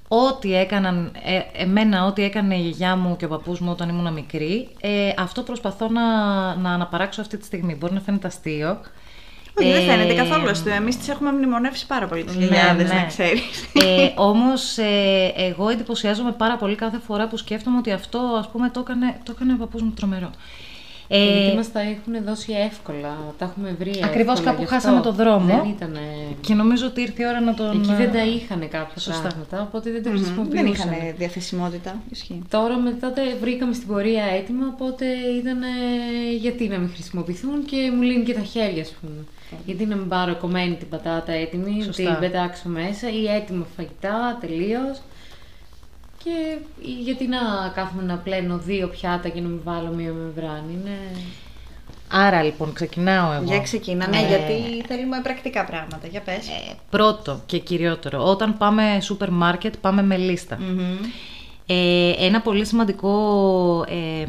ό,τι 0.07 0.55
έκαναν, 0.55 1.11
ε, 1.23 1.61
εμένα 1.63 2.05
ό,τι 2.05 2.23
έκανε 2.23 2.55
η 2.55 2.59
γιαγιά 2.61 2.95
μου 2.95 3.15
και 3.15 3.25
ο 3.25 3.27
παππούς 3.27 3.59
μου 3.59 3.71
όταν 3.71 3.89
ήμουν 3.89 4.13
μικρή, 4.13 4.69
ε, 4.81 5.09
αυτό 5.17 5.41
προσπαθώ 5.41 5.89
να, 5.89 6.05
να 6.55 6.71
αναπαράξω 6.73 7.21
αυτή 7.21 7.37
τη 7.37 7.45
στιγμή. 7.45 7.75
Μπορεί 7.75 7.93
να 7.93 7.99
φαίνεται 7.99 8.27
αστείο. 8.27 8.79
Όχι, 9.59 9.71
δεν 9.71 9.81
Ε, 9.81 9.91
φαίνεται 9.91 10.13
καθόλου 10.13 10.49
αστείο. 10.49 10.73
Εμείς 10.73 10.97
τις 10.97 11.07
έχουμε 11.09 11.31
μνημονεύσει 11.31 11.87
πάρα 11.87 12.07
πολύ 12.07 12.23
τις 12.23 12.35
Ναι, 12.35 12.43
χιλιάδες, 12.45 12.89
ναι. 12.89 12.95
να 12.95 13.05
ξέρεις. 13.05 13.41
Ε, 13.73 14.11
όμως 14.15 14.77
ε, 14.77 15.33
εγώ 15.35 15.69
εντυπωσιάζομαι 15.69 16.31
πάρα 16.31 16.55
πολύ 16.57 16.75
κάθε 16.75 16.99
φορά 17.07 17.27
που 17.27 17.37
σκέφτομαι 17.37 17.77
ότι 17.77 17.91
αυτό 17.91 18.19
ας 18.39 18.49
πούμε 18.49 18.69
το 18.69 18.79
έκανε, 18.79 19.19
το 19.23 19.33
έκανε 19.35 19.53
ο 19.53 19.57
παππούς 19.57 19.81
μου 19.81 19.91
τρομερό. 19.91 20.29
Ε, 21.07 21.23
γιατί 21.39 21.55
μας 21.55 21.71
τα 21.71 21.79
έχουν 21.79 22.23
δώσει 22.25 22.53
εύκολα, 22.53 23.17
τα 23.37 23.45
έχουμε 23.45 23.75
βρει 23.79 24.01
Ακριβώς, 24.03 24.37
εύκολα, 24.37 24.51
κάπου 24.51 24.57
γι' 24.57 24.63
αυτό 24.63 24.75
χάσαμε 24.75 25.01
το 25.01 25.11
δρόμο. 25.11 25.45
Δεν 25.45 25.69
ήτανε... 25.69 25.99
και 26.41 26.53
νομίζω 26.53 26.85
ότι 26.85 27.01
ήρθε 27.01 27.23
η 27.23 27.25
ώρα 27.25 27.41
να 27.41 27.53
τον... 27.53 27.71
Εκεί 27.71 27.93
δεν 27.93 28.11
τα 28.11 28.23
είχαν 28.25 28.59
κάποια 28.59 28.99
Σωστά. 28.99 29.27
πράγματα, 29.27 29.61
οπότε 29.61 29.91
δεν 29.91 30.03
τα 30.03 30.09
Μμμ. 30.09 30.15
χρησιμοποιούσαν. 30.17 30.63
Δεν 30.63 30.71
είχαν 30.71 31.15
διαθεσιμότητα. 31.17 32.01
Ισχύει. 32.09 32.41
Τώρα 32.49 32.77
μετά 32.77 33.13
τα 33.13 33.21
βρήκαμε 33.41 33.73
στην 33.73 33.87
πορεία 33.87 34.23
έτοιμα, 34.23 34.67
οπότε 34.73 35.05
ήταν 35.39 35.59
γιατί 36.39 36.67
να 36.67 36.77
μην 36.77 36.89
χρησιμοποιηθούν 36.93 37.65
και 37.65 37.91
μου 37.95 38.01
λύνει 38.01 38.23
και 38.23 38.33
τα 38.33 38.41
χέρια, 38.41 38.81
ας 38.81 38.93
πούμε. 39.01 39.23
Γιατί 39.65 39.85
να 39.85 39.95
μην 39.95 40.07
πάρω 40.07 40.35
κομμένη 40.35 40.75
την 40.75 40.89
πατάτα 40.89 41.31
έτοιμη, 41.31 41.75
να 41.77 41.83
Σωστά. 41.83 42.03
την 42.03 42.19
πετάξω 42.19 42.69
μέσα 42.69 43.09
ή 43.09 43.25
έτοιμα 43.27 43.65
φαγητά 43.75 44.37
τελείως. 44.41 45.01
Και 46.23 46.57
γιατί 47.03 47.27
να 47.27 47.37
κάθομαι 47.75 48.03
να 48.03 48.15
πλένω 48.17 48.57
δύο 48.57 48.87
πιάτα 48.87 49.29
και 49.29 49.41
να 49.41 49.47
μην 49.47 49.59
βάλω 49.63 49.87
μία 49.95 50.11
μεμβράνη. 50.13 50.73
Είναι... 50.81 50.97
Άρα 52.15 52.43
λοιπόν 52.43 52.73
ξεκινάω 52.73 53.31
εγώ. 53.31 53.43
Για 53.43 53.59
ξεκίνα, 53.59 54.07
ναι, 54.07 54.17
Ε, 54.17 54.27
γιατί 54.27 54.83
θέλουμε 54.87 55.19
πρακτικά 55.23 55.65
πράγματα. 55.65 56.07
Για 56.11 56.21
πες. 56.21 56.47
ε, 56.47 56.73
πρώτο 56.89 57.41
και 57.45 57.57
κυριότερο, 57.59 58.23
όταν 58.29 58.57
πάμε 58.57 58.97
σούπερ 59.01 59.29
μάρκετ 59.31 59.73
πάμε 59.81 60.03
με 60.03 60.17
λίστα. 60.17 60.57
Μμμ. 60.59 60.95
Ε, 61.67 62.11
ένα 62.25 62.41
πολύ 62.41 62.65
σημαντικό... 62.65 63.09
Ε, 63.89 64.25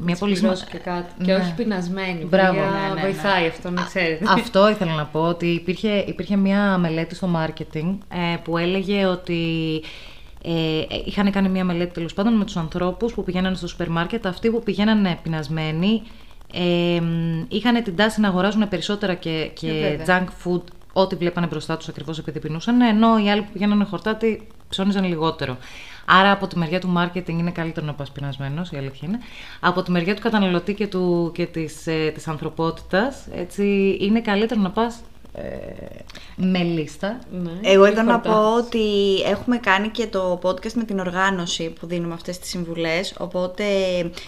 μια 0.00 0.16
πολύ 0.18 0.32
Πληρώσω 0.32 0.56
σημα- 0.56 0.70
και 0.70 0.78
κάτι. 0.78 1.24
Και 1.24 1.32
Ναι. 1.32 1.38
όχι 1.38 1.54
πεινασμένη. 1.54 2.24
Μπράβο, 2.24 2.52
παιδιά, 2.52 2.70
ναι, 2.70 2.88
ναι, 2.88 2.94
ναι. 2.94 3.00
Βοηθάει 3.00 3.46
αυτό, 3.46 3.70
να 3.70 3.82
ξέρετε. 3.82 4.24
Αυτό 4.28 4.68
ήθελα 4.70 4.94
να 4.94 5.04
πω, 5.04 5.20
ότι 5.20 5.46
υπήρχε, 5.46 5.88
υπήρχε 6.06 6.36
μια 6.36 6.78
μελέτη 6.78 7.14
στο 7.14 7.28
marketing 7.36 7.96
ε, 8.08 8.36
που 8.44 8.58
έλεγε 8.58 9.04
ότι 9.06 9.42
ε, 10.42 10.82
είχαν 11.04 11.30
κάνει 11.30 11.48
μια 11.48 11.64
μελέτη 11.64 11.92
τέλος 11.92 12.14
πάντων 12.14 12.36
με 12.36 12.44
τους 12.44 12.56
ανθρώπους 12.56 13.12
που 13.14 13.24
πηγαίνανε 13.24 13.56
στο 13.56 13.68
σούπερ 13.68 13.88
μάρκετ, 13.90 14.26
αυτοί 14.26 14.50
που 14.50 14.62
πηγαίνανε 14.62 15.18
πεινασμένοι 15.22 16.02
ε, 16.52 17.02
είχαν 17.48 17.82
την 17.82 17.96
τάση 17.96 18.20
να 18.20 18.28
αγοράζουν 18.28 18.68
περισσότερα 18.68 19.14
και, 19.14 19.50
και 19.54 19.70
Ε, 19.70 19.96
βέβαια. 19.96 20.26
junk 20.26 20.46
food 20.46 20.62
ό,τι 20.92 21.16
βλέπανε 21.16 21.46
μπροστά 21.46 21.76
τους 21.76 21.88
ακριβώς 21.88 22.18
επειδή 22.18 22.38
πεινούσαν, 22.38 22.80
ενώ 22.80 23.18
οι 23.18 23.30
άλλοι 23.30 23.42
που 23.42 23.52
πηγαίνανε 23.52 23.84
χορτάτι 23.84 24.46
ψώνιζαν 24.68 25.04
λιγότερο. 25.04 25.56
Άρα 26.10 26.30
από 26.30 26.46
τη 26.46 26.58
μεριά 26.58 26.80
του 26.80 26.92
marketing 26.96 27.28
είναι 27.28 27.50
καλύτερο 27.50 27.86
να 27.86 27.94
πας 27.94 28.10
πεινασμένος, 28.10 28.70
η 28.70 28.76
αλήθεια 28.76 29.08
είναι. 29.08 29.18
Από 29.60 29.82
τη 29.82 29.90
μεριά 29.90 30.14
του 30.14 30.22
καταναλωτή 30.22 30.74
και, 30.74 30.86
του, 30.86 31.30
και 31.34 31.46
της, 31.46 31.86
ε, 31.86 32.10
της 32.14 32.28
ανθρωπότητας, 32.28 33.26
έτσι, 33.34 33.96
είναι 34.00 34.20
καλύτερο 34.20 34.60
να 34.60 34.70
πας 34.70 34.96
ε, 34.96 35.00
με 36.36 36.58
λίστα. 36.62 37.18
Ναι, 37.30 37.50
Εγώ 37.62 37.84
και 37.84 37.90
εδώ 37.90 38.02
να 38.02 38.12
χορτάς. 38.12 38.32
πω 38.34 38.54
ότι 38.54 38.80
έχουμε 39.26 39.56
κάνει 39.56 39.88
και 39.88 40.06
το 40.06 40.38
podcast 40.42 40.72
με 40.72 40.84
την 40.84 40.98
οργάνωση 40.98 41.72
που 41.80 41.86
δίνουμε 41.86 42.14
αυτές 42.14 42.38
τις 42.38 42.50
συμβουλές, 42.50 43.14
οπότε 43.18 43.64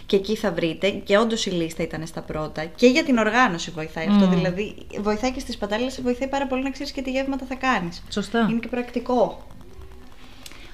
και 0.07 0.17
εκεί 0.17 0.37
θα 0.37 0.53
βρείτε 0.53 0.91
και 0.91 1.19
όντως 1.19 1.47
η 1.47 1.51
λίστα 1.51 1.83
ήταν 1.83 2.07
στα 2.07 2.21
πρώτα 2.21 2.65
και 2.65 2.87
για 2.87 3.05
την 3.05 3.19
οργάνωση 3.19 3.71
βοηθάει 3.71 4.07
αυτό, 4.07 4.25
Μμμ. 4.27 4.35
δηλαδή 4.35 4.75
βοηθάει 5.01 5.33
και 5.33 5.41
στις 5.41 5.57
πατάλες, 5.57 6.01
βοηθάει 6.03 6.29
πάρα 6.29 6.47
πολύ 6.47 6.63
να 6.63 6.71
ξέρεις 6.71 6.93
και 6.93 7.03
τι 7.03 7.11
γεύματα 7.11 7.45
θα 7.49 7.55
κάνεις. 7.55 8.03
Σωστά. 8.11 8.47
Είναι 8.51 8.59
και 8.61 8.69
πρακτικό. 8.69 9.47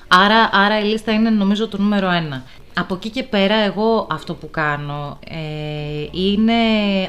Άρα, 0.09 0.51
άρα 0.53 0.81
η 0.81 0.85
λίστα 0.85 1.13
είναι 1.13 1.31
νομίζω 1.31 1.69
το 1.69 1.79
νούμερο 1.79 2.11
ένα. 2.11 2.43
Από 2.79 2.95
εκεί 2.95 3.11
και 3.11 3.23
πέρα 3.23 3.55
εγώ 3.55 4.07
αυτό 4.11 4.35
που 4.35 4.51
κάνω 4.51 5.19
ε, 5.29 6.07
είναι 6.11 6.53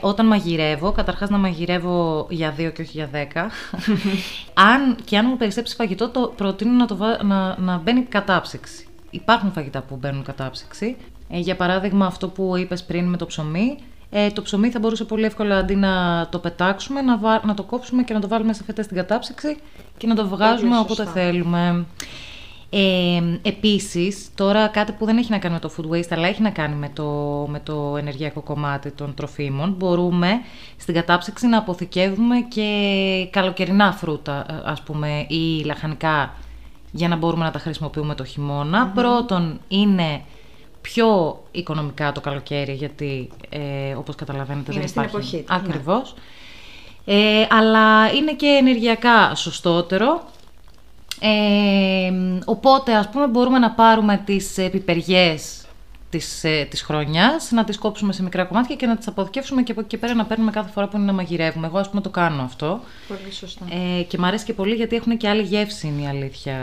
όταν 0.02 0.26
μαγειρεύω, 0.26 0.92
καταρχάς 0.92 1.30
να 1.30 1.38
μαγειρεύω 1.38 2.28
για 2.30 2.52
δύο 2.52 2.70
και 2.70 2.82
όχι 2.82 2.92
για 2.94 3.08
δέκα. 3.12 3.42
αν, 4.74 4.96
και 5.06 5.18
αν 5.18 5.26
μου 5.30 5.38
περισσέψει 5.38 5.76
φαγητό, 5.76 6.10
το 6.10 6.34
προτείνω 6.38 6.72
να, 6.72 6.86
το 6.86 6.96
βά- 6.98 7.24
να, 7.24 7.58
να 7.60 7.78
μπαίνει 7.78 8.02
κατάψυξη. 8.02 8.88
Υπάρχουν 9.10 9.52
φαγητά 9.52 9.82
που 9.82 9.96
μπαίνουν 9.96 10.24
κατάψυξη. 10.24 10.96
Ε, 11.30 11.40
για 11.40 11.56
παράδειγμα 11.56 12.06
αυτό 12.06 12.28
που 12.28 12.56
είπες 12.58 12.84
πριν 12.84 13.06
με 13.10 13.18
το 13.18 13.26
ψωμί. 13.26 13.78
Ε, 14.10 14.30
το 14.30 14.42
ψωμί 14.42 14.70
θα 14.70 14.80
μπορούσε 14.80 15.04
πολύ 15.04 15.26
εύκολα 15.26 15.58
αντί 15.58 15.76
να 15.76 16.28
το 16.32 16.40
πετάξουμε, 16.40 17.02
να, 17.02 17.18
βά- 17.18 17.46
να 17.46 17.54
το 17.54 17.64
κόψουμε 17.64 18.04
και 18.04 18.14
να 18.14 18.20
το 18.20 18.28
βάλουμε 18.28 18.54
σε 18.54 18.64
φετές 18.64 18.86
στην 18.86 18.98
κατάψυξη 18.98 19.58
και 19.98 20.08
να 20.08 20.16
το 20.16 20.28
βγάζουμε 20.28 20.70
Πολύ 20.70 20.80
όποτε 20.82 21.04
σωστά. 21.04 21.12
θέλουμε. 21.22 21.86
Ε, 22.70 23.22
επίσης, 23.42 24.30
τώρα 24.36 24.68
κάτι 24.68 24.92
που 24.92 25.06
δεν 25.06 25.18
έχει 25.18 25.32
να 25.32 25.38
κάνει 25.38 25.54
με 25.54 25.60
το 25.60 25.72
food 25.78 25.96
waste, 25.96 26.10
αλλά 26.10 26.28
έχει 26.28 26.42
να 26.42 26.50
κάνει 26.50 26.76
με 26.76 26.90
το, 26.94 27.06
με 27.50 27.60
το 27.60 27.96
ενεργειακό 27.98 28.42
κομμάτι 28.42 28.92
των 28.92 29.14
τροφίμων, 29.14 29.76
μπορούμε 29.78 30.30
στην 30.78 30.94
κατάψυξη 30.94 31.48
να 31.48 31.58
αποθηκεύουμε 31.58 32.40
και 32.40 33.28
καλοκαιρινά 33.32 33.92
φρούτα, 33.92 34.46
ε, 34.50 34.54
ας 34.66 34.82
πούμε, 34.82 35.26
ή 35.28 35.64
λαχανικά, 35.64 36.34
για 36.92 37.08
να 37.08 37.16
μπορούμε 37.16 37.44
να 37.44 37.52
τα 37.52 37.60
χρησιμοποιούμε 37.60 38.16
το 38.16 38.24
χειμωνα 38.24 38.88
Πρώτον, 38.88 39.60
είναι 39.68 40.22
πιο 40.82 41.40
οικονομικά 41.52 42.12
το 42.12 42.22
καλοκαίρι, 42.22 42.74
γιατί 42.74 43.30
ε, 43.50 43.94
όπως 43.94 44.16
καταλαβαίνετε 44.16 44.72
Είναι 44.72 44.80
δεν 44.80 44.90
στην 44.90 45.02
υπάρχει... 45.02 45.36
εποχή 45.36 45.44
του, 45.44 45.54
ναι. 45.54 45.60
Ακριβώς. 45.60 46.14
Ε, 47.06 47.48
αλλά 47.50 48.12
είναι 48.12 48.34
και 48.34 48.48
ενεργειακά 48.48 49.36
σωστότερο. 49.36 50.24
Ε, 51.20 52.12
οπότε, 52.46 52.96
ας 52.96 53.10
πούμε, 53.10 53.28
μπορούμε 53.28 53.60
να 53.60 53.72
πάρουμε 53.72 54.22
τις 54.26 54.58
ε, 54.58 54.70
πιπεριές 54.70 55.68
της, 56.10 56.44
ε, 56.44 56.68
της 56.70 56.82
χρονιάς, 56.82 57.52
να 57.52 57.64
τις 57.64 57.78
κόψουμε 57.78 58.14
σε 58.14 58.24
μικρά 58.24 58.44
κομμάτια 58.44 58.76
και 58.76 58.86
να 58.86 58.98
τις 58.98 59.08
αποθηκεύσουμε 59.08 59.62
και 59.62 59.72
από 59.72 59.82
εκεί 59.82 59.90
και 59.90 59.98
πέρα 59.98 60.14
να 60.14 60.26
παίρνουμε 60.26 60.52
κάθε 60.52 60.72
φορά 60.72 60.88
που 60.88 60.98
είναι 60.98 61.06
να 61.06 61.14
μαγειρεύουμε. 61.14 61.68
Εγώ 61.68 61.78
ας 61.78 61.90
πούμε 61.90 62.02
το 62.02 62.10
κάνω 62.10 62.42
αυτό. 62.42 62.80
Πολύ 63.08 63.32
σωστά. 63.32 63.66
Ε, 63.70 64.02
και 64.04 64.18
μου 64.18 64.26
αρέσει 64.26 64.46
και 64.46 64.54
πολύ 64.54 64.76
γιατί 64.76 64.96
έχουν 64.96 65.18
και 65.18 65.30
άλλη 65.30 65.42
γεύση 65.42 65.88
είναι 65.88 66.02
η 66.02 66.08
αλήθεια 66.08 66.56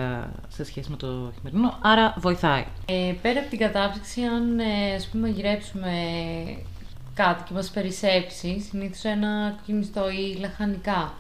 σε 0.49 0.65
σχέση 0.65 0.91
με 0.91 0.97
το 0.97 1.33
χειμερινό, 1.35 1.79
άρα 1.83 2.15
βοηθάει. 2.19 2.65
Ε, 2.87 3.13
πέρα 3.23 3.41
από 3.41 3.49
την 3.49 3.59
κατάψυξη, 3.59 4.23
αν 4.23 4.59
ε, 4.59 4.95
ας 4.95 5.07
πούμε 5.07 5.29
γυρέψουμε 5.29 5.93
κάτι 7.15 7.43
και 7.47 7.55
μας 7.55 7.71
περισσέψει, 7.71 8.61
συνήθως 8.71 9.05
ένα 9.05 9.55
κοκκινιστό 9.57 10.11
ή 10.11 10.39
λαχανικά, 10.41 11.13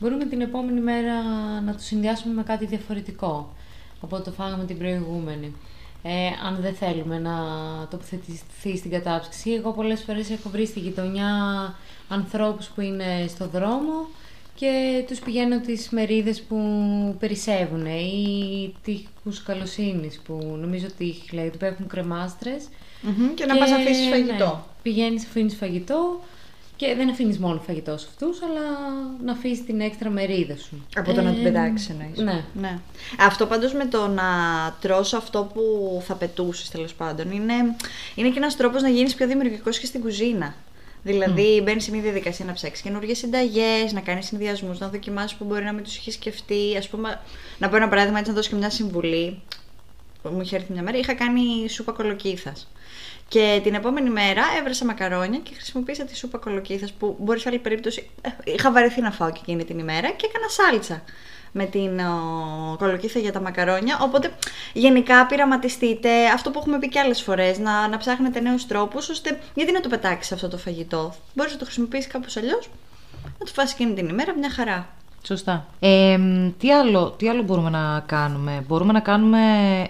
μπορούμε 0.00 0.24
την 0.24 0.40
επόμενη 0.40 0.80
μέρα 0.80 1.22
να 1.60 1.72
το 1.72 1.78
συνδυάσουμε 1.80 2.34
με 2.34 2.42
κάτι 2.42 2.66
διαφορετικό 2.66 3.54
από 4.00 4.16
ό,τι 4.16 4.24
το 4.24 4.30
φάγαμε 4.30 4.64
την 4.64 4.78
προηγούμενη. 4.78 5.54
Ε, 6.02 6.26
αν 6.46 6.58
δεν 6.60 6.74
θέλουμε 6.74 7.18
να 7.18 7.34
τοποθετηθεί 7.90 8.76
στην 8.76 8.90
κατάψυξη. 8.90 9.50
Εγώ 9.50 9.72
πολλές 9.72 10.02
φορές 10.02 10.30
έχω 10.30 10.48
βρει 10.48 10.66
στη 10.66 10.80
γειτονιά 10.80 11.34
ανθρώπους 12.08 12.66
που 12.66 12.80
είναι 12.80 13.26
στο 13.28 13.48
δρόμο 13.48 14.08
και 14.54 15.04
τους 15.06 15.18
πηγαίνω 15.18 15.60
τις 15.60 15.88
μερίδες 15.90 16.42
που 16.42 16.56
περισσεύουν 17.18 17.86
ή 17.86 18.74
τείχους 18.84 19.42
καλοσύνης 19.42 20.20
που 20.20 20.56
νομίζω 20.60 20.86
ότι 20.92 21.14
δηλαδή 21.30 21.56
που 21.56 21.64
έχουν 21.64 21.86
κρεμάστρες. 21.86 22.68
Μμμ, 23.02 23.34
Και 23.34 23.46
να 23.46 23.56
πας 23.56 23.70
να 23.70 23.76
αφήσεις 23.76 24.08
φαγητό. 24.08 24.44
Ναι, 24.44 24.60
πηγαίνεις, 24.82 25.24
αφήνεις 25.24 25.54
φαγητό 25.54 26.20
και 26.78 26.94
δεν 26.96 27.10
αφήνεις 27.10 27.38
μόνο 27.38 27.60
φαγητός 27.66 28.00
σε 28.00 28.06
αυτούς, 28.10 28.38
αλλά 28.42 28.60
να 29.24 29.32
αφήσεις 29.32 29.64
την 29.64 29.80
έξτρα 29.80 30.10
μερίδα 30.10 30.56
σου. 30.56 30.86
Από 30.96 31.12
το 31.12 31.22
να 31.22 31.32
την 31.32 31.46
Ε, 31.46 31.50
πετάξεις 31.50 31.88
εννοείς. 31.88 32.18
Ναι. 32.18 32.44
Ναι. 32.60 32.78
Αυτό 33.18 33.46
πάντως 33.46 33.72
με 33.72 33.86
το 33.86 34.08
να 34.08 34.24
τρως 34.80 35.14
αυτό 35.14 35.50
που 35.54 35.62
θα 36.06 36.14
πετούσεις 36.14 36.70
τέλος 36.70 36.94
πάντων 36.94 37.30
είναι, 37.30 37.54
είναι 38.14 38.28
και 38.28 38.38
ένας 38.38 38.56
τρόπος 38.56 38.82
να 38.82 38.88
γίνεις 38.88 39.14
πιο 39.14 39.26
δημιουργικός 39.26 39.78
και 39.78 39.86
στην 39.86 40.00
κουζίνα. 40.00 40.54
Δηλαδή, 41.02 41.58
mm. 41.58 41.62
μπαίνεις 41.62 41.84
σε 41.84 41.90
μια 41.90 42.02
διαδικασία 42.02 42.44
να 42.44 42.52
ψάξεις 42.52 42.82
καινούργιες 42.82 43.18
συνταγές, 43.18 43.92
να 43.92 44.00
κάνεις 44.00 44.26
συνδυασμούς, 44.26 44.78
να 44.78 44.88
δοκιμάσεις 44.88 45.36
που 45.36 45.44
μπορεί 45.44 45.64
να 45.64 45.72
μην 45.72 45.84
τους 45.84 45.96
έχει 45.96 46.10
σκεφτεί. 46.10 46.76
Α 46.76 46.82
πούμε, 46.90 47.20
να 47.58 47.68
πω 47.68 47.76
ένα 47.76 47.88
παράδειγμα, 47.88 48.18
έτσι 48.18 48.30
να 48.30 48.36
δώσω 48.36 48.50
και 48.50 48.56
μια 48.56 48.70
συμβουλή. 48.70 49.42
Που 50.22 50.28
μου 50.28 50.40
είχε 50.40 50.56
έρθει 50.56 50.72
μια 50.72 50.82
μέρα, 50.82 50.98
είχα 50.98 51.14
κάνει 51.14 51.68
σούπα 51.68 51.92
κολοκύθας. 51.92 52.68
Και 53.28 53.60
την 53.62 53.74
επόμενη 53.74 54.10
μέρα 54.10 54.42
έβρασα 54.58 54.84
μακαρόνια 54.84 55.38
και 55.38 55.54
χρησιμοποίησα 55.54 56.04
τη 56.04 56.16
σούπα 56.16 56.38
κολοκύθας 56.38 56.92
που 56.92 57.16
μπορεί 57.20 57.40
σε 57.40 57.48
άλλη 57.48 57.58
περίπτωση. 57.58 58.10
ε, 58.20 58.28
είχα 58.44 58.72
βαρεθεί 58.72 59.00
να 59.00 59.10
φάω 59.10 59.32
και 59.32 59.38
εκείνη 59.42 59.64
την 59.64 59.78
ημέρα 59.78 60.10
και 60.10 60.26
έκανα 60.26 60.48
σάλτσα 60.48 61.02
με 61.52 61.64
την 61.64 61.98
ο, 62.00 62.76
κολοκύθα 62.78 63.18
για 63.18 63.32
τα 63.32 63.40
μακαρόνια. 63.40 63.98
Οπότε 64.02 64.32
γενικά 64.72 65.26
πειραματιστείτε 65.26 66.26
αυτό 66.34 66.50
που 66.50 66.58
έχουμε 66.58 66.78
πει 66.78 66.88
και 66.88 66.98
άλλες 66.98 67.22
φορές, 67.22 67.58
να, 67.58 67.88
να 67.88 67.96
ψάχνετε 67.96 68.40
νέους 68.40 68.66
τρόπους, 68.66 69.08
ώστε 69.08 69.38
γιατί 69.54 69.72
να 69.72 69.80
το 69.80 69.88
πετάξεις 69.88 70.32
αυτό 70.32 70.48
το 70.48 70.58
φαγητό; 70.58 71.14
Μπορείς 71.34 71.52
να 71.52 71.58
το 71.58 71.64
χρησιμοποιήσεις 71.64 72.06
κάπως 72.12 72.36
αλλιώς, 72.36 72.70
να 73.38 73.46
το 73.46 73.52
φάσει 73.52 73.74
εκείνη 73.78 73.94
την 73.94 74.08
ημέρα, 74.08 74.34
μια 74.38 74.50
χαρά. 74.50 74.88
Σωστά. 75.22 75.66
Ε, 75.80 76.18
τι, 76.58 76.72
άλλο, 76.72 77.10
τι 77.10 77.28
άλλο 77.28 77.42
μπορούμε 77.42 77.70
να 77.70 78.02
κάνουμε; 78.06 78.64
Μπορούμε 78.66 78.92
να 78.92 79.00
κάνουμε... 79.00 79.38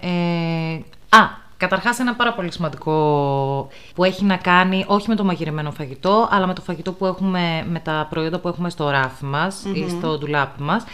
Ε, 0.02 1.16
α, 1.16 1.46
καταρχάς 1.58 1.98
ένα 1.98 2.14
πάρα 2.14 2.32
πολύ 2.32 2.52
σημαντικό 2.52 3.68
που 3.94 4.04
έχει 4.04 4.24
να 4.24 4.36
κάνει 4.36 4.84
όχι 4.88 5.08
με 5.08 5.14
το 5.14 5.24
μαγειρεμένο 5.24 5.70
φαγητό, 5.70 6.28
αλλά 6.30 6.46
με 6.46 6.54
το 6.54 6.60
φαγητό 6.60 6.92
που 6.92 7.06
έχουμε, 7.06 7.66
με 7.70 7.78
τα 7.78 8.06
προϊόντα 8.10 8.38
που 8.38 8.48
έχουμε 8.48 8.70
στο 8.70 8.90
ράφι 8.90 9.24
μας 9.24 9.64
ή 9.64 9.88
στο 9.88 10.18
ντουλάπι 10.18 10.62
μας, 10.62 10.84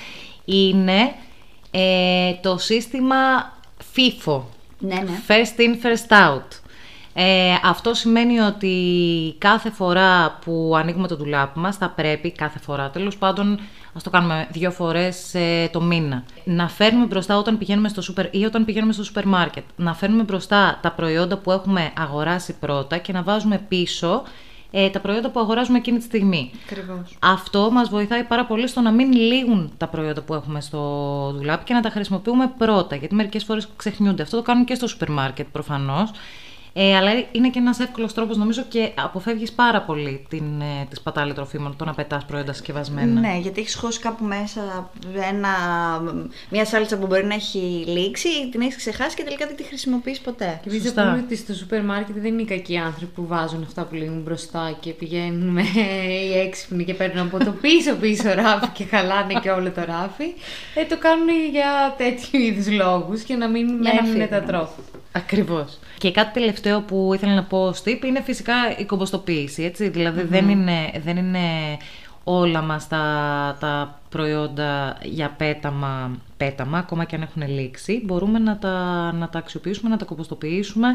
είναι 0.45 1.15
ε, 1.71 2.33
το 2.43 2.59
σύστημα 2.59 3.17
FIFO. 3.97 4.41
Ναι, 4.79 4.95
ναι. 4.95 5.21
First 5.29 5.61
in, 5.61 5.87
first 5.87 6.13
out. 6.13 6.59
Ε, 7.17 7.55
αυτό 7.65 7.95
σημαίνει 7.95 8.39
ότι 8.39 8.75
κάθε 9.39 9.71
φορά 9.71 10.39
που 10.45 10.73
ανοίγουμε 10.77 11.09
το 11.09 11.17
ντουλάπι 11.17 11.59
μας 11.59 11.77
θα 11.77 11.89
πρέπει, 11.89 12.33
κάθε 12.33 12.59
φορά 12.59 12.91
τέλος 12.91 13.17
πάντων, 13.17 13.61
ας 13.95 14.03
το 14.03 14.11
κάνουμε 14.11 14.49
δύο 14.51 14.71
φορές 14.71 15.35
ε, 15.35 15.69
το 15.73 15.81
μήνα, 15.81 16.25
να 16.45 16.69
φέρνουμε 16.69 17.07
μπροστά 17.07 17.39
όταν 17.39 17.59
πηγαίνουμε 17.59 17.89
στο 17.89 18.03
σούπερ 18.03 18.27
ή 18.35 18.45
όταν 18.45 18.65
πηγαίνουμε 18.65 18.93
στο 18.93 19.05
σούπερ 19.05 19.27
μάρκετ, 19.27 19.65
να 19.77 19.95
φέρνουμε 19.95 20.23
μπροστά 20.23 20.79
τα 20.83 20.91
προϊόντα 20.91 21.37
που 21.37 21.51
έχουμε 21.51 21.93
αγοράσει 21.99 22.59
πρώτα 22.59 22.99
και 22.99 23.13
να 23.13 23.23
βάζουμε 23.23 23.59
πίσω 23.69 24.23
ε, 24.71 24.91
τα 24.91 25.01
προϊόντα 25.01 25.31
που 25.31 25.41
αγοράζουμε 25.41 25.79
εκείνη 25.79 25.99
τη 25.99 26.05
στιγμή. 26.05 26.51
Ακριβώς. 26.65 27.17
Αυτό 27.19 27.71
μας 27.71 27.89
βοηθάει 27.89 28.25
πάρα 28.25 28.45
πολύ 28.45 28.67
στο 28.67 28.81
να 28.81 28.91
μην 28.91 29.13
λήγουν 29.13 29.73
τα 29.77 29.89
προϊόντα 29.89 30.23
που 30.23 30.35
έχουμε 30.35 30.61
στο 30.61 30.79
ντουλάπι 31.37 31.65
και 31.65 31.75
να 31.75 31.81
τα 31.81 31.91
χρησιμοποιούμε 31.91 32.53
πρώτα, 32.59 32.97
γιατί 32.97 33.15
μερικές 33.15 33.45
φορές 33.45 33.69
ξεχνιούνται. 33.77 34.23
Αυτό 34.23 34.37
το 34.37 34.43
κάνουν 34.43 34.65
και 34.65 34.75
στο 34.75 34.87
σούπερ 34.87 35.11
μάρκετ 35.11 35.47
προφανώς. 35.53 36.11
Ε, 36.77 36.97
αλλά 36.97 37.11
είναι 37.33 37.51
και 37.51 37.59
ένας 37.59 37.79
εύκολος 37.81 38.15
τρόπος 38.15 38.37
νομίζω 38.37 38.65
και 38.69 38.91
αποφεύγεις 38.95 39.53
πάρα 39.53 39.83
πολύ 39.83 40.27
την, 40.29 40.61
ε, 40.61 40.87
τη 40.91 40.97
σπατάλη 40.97 41.33
τροφίμων, 41.33 41.77
το 41.77 41.85
να 41.85 41.95
πετάς 41.95 42.25
προϊόντα 42.25 42.53
συσκευασμένα. 42.53 43.21
Ναι, 43.21 43.39
γιατί 43.41 43.61
έχεις 43.61 43.75
χώσει 43.75 44.01
κάπου 44.01 44.25
μέσα 44.25 44.91
ένα, 45.33 45.49
μια 46.51 46.65
σάλτσα 46.65 46.99
που 46.99 47.07
μπορεί 47.07 47.25
να 47.25 47.35
έχει 47.35 47.85
λήξει, 47.87 48.29
την 48.51 48.61
έχεις 48.61 48.77
ξεχάσει 48.77 49.17
και 49.17 49.23
τελικά 49.23 49.47
δεν 49.47 49.57
τη 49.57 49.63
χρησιμοποιείς 49.63 50.21
ποτέ. 50.21 50.61
Και 50.63 50.69
επίση 50.69 50.83
Σωστά. 50.83 51.05
να 51.05 51.11
πούμε 51.11 51.23
ότι 51.25 51.37
στο 51.37 51.55
σούπερ 51.55 51.85
μάρκετ 51.85 52.17
δεν 52.17 52.33
είναι 52.33 52.43
οι 52.43 52.45
κακοί 52.45 52.77
άνθρωποι 52.79 53.13
που 53.15 53.27
βάζουν 53.27 53.63
αυτά 53.63 53.85
που 53.85 53.95
λήγουν 53.95 54.21
μπροστά 54.23 54.77
και 54.81 54.91
πηγαίνουν 54.91 55.49
με 55.49 55.63
οι 56.31 56.39
έξυπνοι 56.39 56.85
και 56.85 56.95
παίρνουν 56.95 57.27
από 57.27 57.45
το 57.45 57.51
πίσω 57.51 57.95
πίσω 57.95 58.33
ράφι 58.35 58.69
και 58.69 58.85
χαλάνε 58.85 59.35
και 59.43 59.51
όλο 59.51 59.71
το 59.71 59.81
ράφι. 59.87 60.35
Ε, 60.75 60.85
το 60.85 60.99
κάνουν 60.99 61.29
για 61.51 61.95
τέτοιου 61.97 62.41
είδους 62.41 62.71
λόγους 62.71 63.23
και 63.23 63.35
να 63.35 63.49
μην 63.49 63.83
Για 63.83 63.93
να 63.93 64.03
μένουν 64.03 64.13
φύγουν. 64.13 64.29
τα 64.29 64.43
τρόφιμα. 64.43 65.03
Ακριβώς. 65.17 65.79
Και 65.99 66.11
κάτι 66.11 66.33
τελευταίο 66.33 66.81
που 66.81 67.11
ήθελα 67.15 67.35
να 67.35 67.45
πω 67.45 67.67
ως 67.67 67.83
tip 67.85 68.05
είναι 68.05 68.23
φυσικά 68.23 68.55
η 68.79 68.85
κομποστοποίηση, 68.85 69.63
έτσι. 69.63 69.89
Δηλαδή 69.89 70.23
δεν, 70.23 70.49
είναι, 70.49 70.93
δεν 71.05 71.17
είναι 71.17 71.39
όλα 72.25 72.63
μας 72.63 72.89
τα, 72.89 73.57
τα 73.61 74.01
προϊόντα 74.09 74.99
για 75.03 75.31
πέταμα, 75.31 76.19
πέταμα, 76.37 76.79
ακόμα 76.79 77.05
και 77.05 77.17
αν 77.17 77.23
έχουν 77.23 77.49
λήξει. 77.49 78.03
Μπορούμε 78.05 78.39
να 78.39 78.59
τα, 78.59 78.73
να 79.13 79.29
τα 79.29 79.39
αξιοποιήσουμε, 79.39 79.91
να 79.91 79.97
τα 79.97 80.05
κομποστοποιήσουμε 80.05 80.89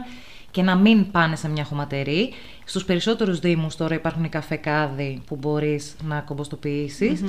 και 0.51 0.61
να 0.61 0.75
μην 0.75 1.11
πάνε 1.11 1.35
σε 1.35 1.49
μια 1.49 1.63
χωματερή. 1.63 2.33
Στους 2.65 2.85
περισσότερους 2.85 3.39
δήμους 3.39 3.75
τώρα 3.75 3.95
υπάρχουν 3.95 4.23
οι 4.23 4.29
καφεκάδοι 4.29 5.21
που 5.27 5.35
μπορείς 5.35 5.95
να 6.03 6.19
κομποστοποιησεις 6.19 7.23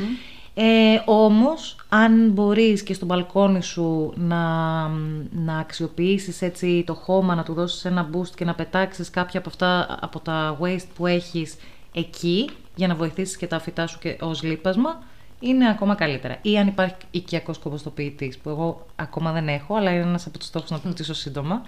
Ε, 0.54 1.02
όμως, 1.04 1.76
αν 1.88 2.30
μπορείς 2.30 2.82
και 2.82 2.94
στο 2.94 3.06
μπαλκόνι 3.06 3.62
σου 3.62 4.12
να, 4.16 4.88
να 5.30 5.58
αξιοποιήσεις 5.58 6.42
έτσι 6.42 6.84
το 6.86 6.94
χώμα, 6.94 7.34
να 7.34 7.42
του 7.42 7.54
δώσεις 7.54 7.84
ένα 7.84 8.10
boost 8.12 8.30
και 8.34 8.44
να 8.44 8.54
πετάξεις 8.54 9.10
κάποια 9.10 9.38
από 9.40 9.48
αυτά 9.48 9.98
από 10.00 10.20
τα 10.20 10.58
waste 10.60 10.88
που 10.96 11.06
έχεις 11.06 11.56
εκεί 11.92 12.50
για 12.74 12.86
να 12.86 12.94
βοηθήσεις 12.94 13.36
και 13.36 13.46
τα 13.46 13.60
φυτά 13.60 13.86
σου 13.86 13.98
και 13.98 14.16
ως 14.20 14.42
λείπασμα, 14.42 15.02
είναι 15.40 15.68
ακόμα 15.68 15.94
καλύτερα. 15.94 16.38
Ή 16.42 16.58
αν 16.58 16.66
υπάρχει 16.66 16.94
οικιακός 17.10 17.58
κομποστοποιητής, 17.58 18.38
που 18.38 18.48
εγώ 18.50 18.86
ακόμα 18.96 19.32
δεν 19.32 19.48
έχω, 19.48 19.74
αλλά 19.74 19.90
είναι 19.90 20.02
ένας 20.02 20.26
από 20.26 20.38
τους 20.38 20.46
στόχους 20.46 20.70
να 20.70 20.76
αποκτήσω 20.76 21.14
σύντομα. 21.14 21.62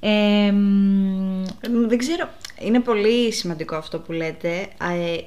Ε, 0.00 0.50
μ, 0.52 1.42
Ε, 1.60 1.68
Δεν 1.86 1.98
ξέρω, 1.98 2.28
είναι 2.60 2.80
πολύ 2.80 3.32
σημαντικό 3.32 3.76
αυτό 3.76 3.98
που 3.98 4.12
λέτε. 4.12 4.48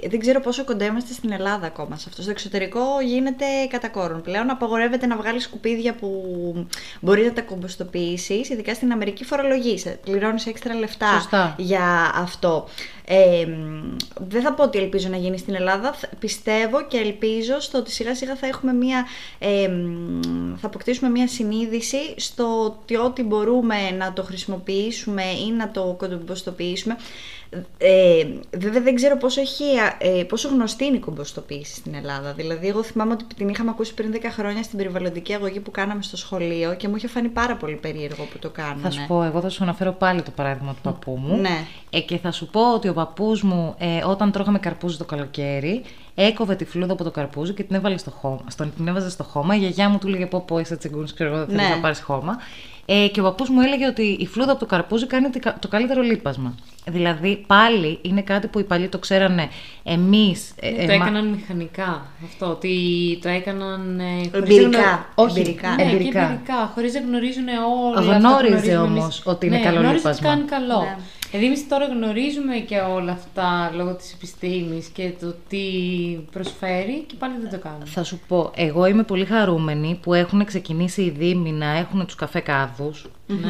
Ε, 0.01 0.07
δεν 0.09 0.19
ξέρω 0.19 0.39
πόσο 0.39 0.63
κοντά 0.65 0.85
είμαστε 0.85 1.13
στην 1.13 1.31
Ελλάδα 1.31 1.65
ακόμα 1.67 1.97
σε 1.97 2.05
αυτό. 2.09 2.21
Στο 2.21 2.31
εξωτερικό 2.31 2.81
γίνεται 3.05 3.45
κατά 3.69 3.87
κόρον. 3.89 4.21
Πλέον 4.21 4.49
απαγορεύεται 4.49 5.05
να 5.05 5.17
βγάλεις 5.17 5.43
σκουπίδια 5.43 5.93
που 5.95 6.09
μπορεί 7.01 7.23
να 7.25 7.33
τα 7.33 7.41
κομποστοποιήσεις. 7.41 8.49
Ειδικά 8.49 8.73
στην 8.73 8.91
Αμερική 8.91 9.23
φορολογείς. 9.23 9.85
Πληρώνεις 10.03 10.45
έξτρα 10.45 10.73
λεφτά 10.75 11.11
Σωστά. 11.13 11.55
για 11.57 12.11
αυτό. 12.15 12.67
Ε, 13.11 13.45
μ, 13.45 13.95
δεν 14.29 14.41
θα 14.41 14.53
πω 14.53 14.63
ότι 14.63 14.77
ελπίζω 14.77 15.09
να 15.09 15.17
γίνει 15.17 15.37
στην 15.37 15.55
Ελλάδα. 15.55 15.93
Θ- 15.93 16.15
Πιστεύω 16.19 16.85
και 16.87 16.97
ελπίζω 16.97 17.59
στο 17.59 17.77
ότι 17.77 17.91
σιγά 17.91 18.15
σιγά 18.15 18.35
θα 18.35 18.47
έχουμε 18.47 18.73
μια. 18.73 19.05
Ε, 19.39 19.67
μ, 19.67 20.19
θα 20.57 20.67
αποκτήσουμε 20.67 21.09
μια 21.09 21.27
συνείδηση 21.27 21.97
στο 22.15 22.63
ότι 22.65 22.95
ό,τι 22.97 23.23
μπορούμε 23.23 23.75
να 23.97 24.13
το 24.13 24.23
χρησιμοποιήσουμε 24.23 25.23
ή 25.23 25.51
να 25.51 25.71
το 25.71 25.95
κομποστοποιήσουμε. 25.97 26.97
Ε, 27.77 28.25
βέβαια 28.57 28.81
δεν 28.81 28.95
ξέρω 28.95 29.17
πόσο, 29.17 29.41
έχει, 29.41 29.63
ε, 29.97 30.23
πόσο 30.23 30.47
γνωστή 30.47 30.85
είναι 30.85 30.95
η 30.95 30.99
κομποστοποίηση 30.99 31.75
στην 31.75 31.93
Ελλάδα. 31.95 32.33
Δηλαδή, 32.33 32.67
εγώ 32.67 32.83
θυμάμαι 32.83 33.11
ότι 33.11 33.25
την 33.35 33.49
είχαμε 33.49 33.69
ακούσει 33.69 33.93
πριν 33.93 34.11
10 34.13 34.17
χρόνια 34.31 34.63
στην 34.63 34.77
περιβαλλοντική 34.77 35.33
αγωγή 35.33 35.59
που 35.59 35.71
κάναμε 35.71 36.01
στο 36.01 36.17
σχολείο 36.17 36.75
και 36.75 36.87
μου 36.87 36.95
είχε 36.95 37.07
φανεί 37.07 37.27
πάρα 37.27 37.55
πολύ 37.55 37.75
περίεργο 37.75 38.23
που 38.23 38.39
το 38.39 38.49
κάνουν. 38.49 38.81
Θα 38.81 38.89
σου 38.91 39.05
πω, 39.07 39.23
εγώ 39.23 39.41
θα 39.41 39.49
σου 39.49 39.63
αναφέρω 39.63 39.91
πάλι 39.91 40.21
το 40.21 40.31
παράδειγμα 40.31 40.73
του 40.73 40.81
παππού 40.81 41.19
μου. 41.21 41.37
Ναι. 41.37 41.65
Ε, 41.89 41.99
και 41.99 42.17
θα 42.17 42.31
σου 42.31 42.47
πω 42.47 42.73
ότι 42.73 42.87
ο 42.87 42.93
παππούς 42.93 43.41
μου, 43.43 43.75
ε, 43.77 44.03
όταν 44.05 44.31
τρώγαμε 44.31 44.59
καρπούζι 44.59 44.97
το 44.97 45.05
καλοκαίρι, 45.05 45.81
έκοβε 46.15 46.55
τη 46.55 46.65
φλούδα 46.65 46.93
από 46.93 47.03
το 47.03 47.11
καρπούζι 47.11 47.53
και 47.53 47.63
την 47.63 47.75
έβαλε 47.75 47.97
στο 47.97 48.11
χώμα. 48.11 48.43
Στον, 48.47 48.73
την 48.75 48.87
έβαζε 48.87 49.09
στο 49.09 49.23
χώμα. 49.23 49.55
Η 49.55 49.57
γιαγιά 49.57 49.89
μου 49.89 49.97
του 49.97 50.07
λέγε 50.07 50.25
πω 50.25 50.41
πω 50.47 50.59
είσαι 50.59 50.75
τσιγκούνης, 50.77 51.13
ξέρω 51.13 51.35
εγώ, 51.35 51.45
δεν 51.45 51.55
Ναι. 51.55 51.67
να 51.69 51.79
πάρεις 51.79 52.01
χώμα. 52.01 52.37
Ε, 52.91 53.07
και 53.07 53.19
ο 53.19 53.23
παππούς 53.23 53.49
μου 53.49 53.61
έλεγε 53.61 53.87
ότι 53.87 54.01
η 54.19 54.25
φλούδα 54.27 54.51
από 54.51 54.59
το 54.59 54.65
καρπούζι 54.65 55.07
κάνει 55.07 55.29
τη- 55.29 55.39
το 55.59 55.67
καλύτερο 55.67 56.01
λίπασμα. 56.01 56.55
Δηλαδή 56.85 57.43
πάλι 57.47 57.99
είναι 58.01 58.21
κάτι 58.21 58.47
που 58.47 58.59
οι 58.59 58.63
παλιοί 58.63 58.87
το 58.87 58.97
ξέρανε 58.99 59.47
εμείς... 59.83 60.53
ε, 60.59 60.69
Ναι, 60.69 60.77
ε, 60.83 60.85
το 60.85 60.87
μα- 60.87 60.93
έκαναν 60.93 61.27
μηχανικά 61.27 62.05
αυτό, 62.23 62.45
ότι 62.45 62.73
το 63.21 63.29
έκαναν... 63.29 63.99
ε, 63.99 64.03
χωρίς 64.03 64.33
Εμπειρικά. 64.57 64.77
να 64.79 64.83
γνω- 64.87 64.99
Όχι, 65.15 65.39
Εμπειρικά. 65.39 65.69
Ναι, 65.75 65.83
Εμπειρικά. 65.83 66.19
και 66.19 66.25
εμπειρικά, 66.25 66.71
χωρίς 66.75 66.93
να 66.93 66.99
γνωρίζουν 66.99 67.47
όλα 67.47 67.99
αυτά 67.99 68.13
που 68.13 68.19
Γνώριζε 68.27 68.47
γνωρίζουμε 68.55 68.77
όμως 68.77 69.03
εμείς. 69.03 69.21
ότι 69.25 69.45
είναι 69.45 69.57
ναι, 69.57 69.63
καλό 69.63 69.79
γνώριζε 69.79 70.07
ότι 70.07 70.15
λίπασμα. 70.17 70.29
κάνει 70.29 70.43
καλό. 70.43 70.79
Ναι. 70.81 70.95
Δηλαδή 71.31 71.47
εμείς 71.47 71.67
τώρα 71.67 71.85
γνωρίζουμε 71.85 72.55
και 72.57 72.79
όλα 72.79 73.11
αυτά 73.11 73.71
λόγω 73.75 73.95
της 73.95 74.13
επιστήμης 74.13 74.87
και 74.87 75.11
το 75.19 75.35
τι 75.49 75.63
προσφέρει 76.31 77.03
και 77.07 77.15
πάλι 77.19 77.33
δεν 77.41 77.49
το 77.49 77.59
κάνουμε. 77.59 77.85
Θα 77.85 78.03
σου 78.03 78.19
πω, 78.27 78.51
εγώ 78.55 78.85
είμαι 78.85 79.03
πολύ 79.03 79.25
χαρούμενη 79.25 79.99
που 80.01 80.13
έχουν 80.13 80.45
ξεκινήσει 80.45 81.01
οι 81.01 81.09
Δήμοι 81.09 81.51
να 81.51 81.77
έχουν 81.77 82.05
τους 82.05 82.15
καφέ 82.15 82.39
κάδους, 82.39 83.07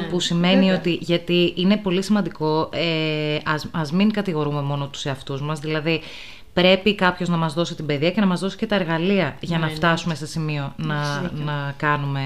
που 0.10 0.20
σημαίνει 0.20 0.72
ότι, 0.72 0.98
γιατί 1.02 1.54
είναι 1.56 1.78
πολύ 1.78 2.04
σημαντικό, 2.04 2.70
ε, 2.74 3.38
ας, 3.46 3.68
ας 3.72 3.92
μην 3.92 4.12
κατηγορούμε 4.12 4.62
μόνο 4.62 4.88
τους 4.88 5.06
εαυτούς 5.06 5.42
μας, 5.42 5.60
δηλαδή 5.60 6.02
πρέπει 6.54 6.96
κάποιος 6.96 7.30
να 7.30 7.38
μας 7.38 7.54
δώσει 7.54 7.76
την 7.76 7.86
παιδεία 7.86 8.12
και 8.12 8.20
να 8.20 8.26
μας 8.26 8.40
δώσει 8.40 8.58
και 8.58 8.66
τα 8.66 8.76
εργαλεία 8.76 9.38
για 9.40 9.58
να 9.58 9.68
φτάσουμε 9.68 10.16
σε 10.16 10.28
σημείο 10.28 10.74
να, 10.76 11.22
να 11.22 11.74
κάνουμε 11.78 12.22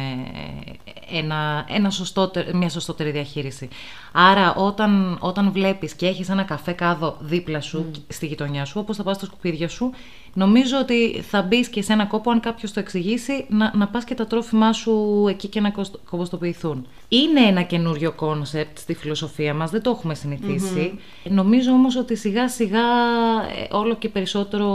ε, 1.10 1.18
ένα, 1.18 1.66
ένα 1.70 1.90
σωστότερ- 1.90 2.54
μια 2.54 2.70
σωστότερη 2.70 3.12
διαχείριση. 3.12 3.68
Άρα 4.12 4.54
όταν, 4.56 5.18
όταν 5.20 5.52
βλέπεις 5.52 5.94
και 5.94 6.08
έχεις 6.08 6.30
ένα 6.30 6.44
καφέ 6.44 6.72
κάδο 6.72 7.18
δίπλα 7.20 7.62
σου, 7.62 7.92
στη 8.08 8.26
γειτονιά 8.26 8.66
σου, 8.66 8.80
όπως 8.80 8.98
θα 8.98 9.04
πας 9.04 9.16
στα 9.16 9.26
σκουπίδια 9.26 9.68
σου, 9.70 9.92
νομίζω 10.34 10.78
ότι 10.78 11.22
θα 11.30 11.42
μπεις 11.42 11.68
και 11.68 11.82
σε 11.82 11.94
ένα 11.94 12.06
κόπο, 12.06 12.32
αν 12.32 12.40
κάποιος 12.40 12.72
το 12.74 12.80
εξηγήσει, 12.80 13.46
να, 13.50 13.72
να 13.76 13.88
πας 13.88 14.04
και 14.04 14.14
τα 14.16 14.28
τρόφιμά 14.28 14.74
σου 14.74 15.26
εκεί 15.30 15.48
και 15.48 15.60
να 15.62 15.70
κοστο- 15.72 16.00
κομποστοποιηθούν. 16.10 16.88
Είναι 17.08 17.40
ένα 17.40 17.62
καινούριο 17.62 18.12
concept 18.12 18.78
στη 18.78 18.94
φιλοσοφία 18.94 19.54
μας, 19.54 19.72
δεν 19.72 19.82
το 19.82 19.90
έχουμε 19.90 20.16
συνηθίσει. 20.16 21.00
Νομίζω 21.24 21.72
όμως 21.72 21.96
ότι 21.96 22.16
σιγά 22.16 22.50
σιγά 22.50 22.80
ε, 22.80 23.76
όλο 23.76 23.96
και 23.96 24.10
περισσότερο 24.10 24.68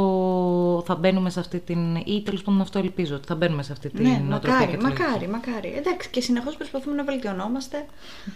θα 0.87 0.95
μπαίνουμε 0.95 1.31
σε 1.31 1.41
αυτή 1.41 1.59
την... 1.59 1.97
ή 1.97 2.23
τέλος 2.25 2.43
πάντων 2.43 2.61
αυτό 2.61 2.79
ελπίζω, 2.79 3.15
ότι 3.15 3.27
θα 3.27 3.35
μπαίνουμε 3.35 3.63
σε 3.63 3.73
αυτή 3.73 3.89
την 3.91 4.03
Ναι, 4.03 4.23
νοοτροπία 4.29 4.59
μακάρι, 4.59 4.71
και 4.71 4.77
τη 4.77 4.83
λογική. 4.83 5.03
μακάρι, 5.03 5.29
μακάρι. 5.29 5.75
Εντάξει, 5.77 6.11
και 6.11 6.21
συνεχώς 6.21 6.57
προσπαθούμε 6.57 6.97
να 6.97 7.05
βελτιωνόμαστε. 7.05 7.87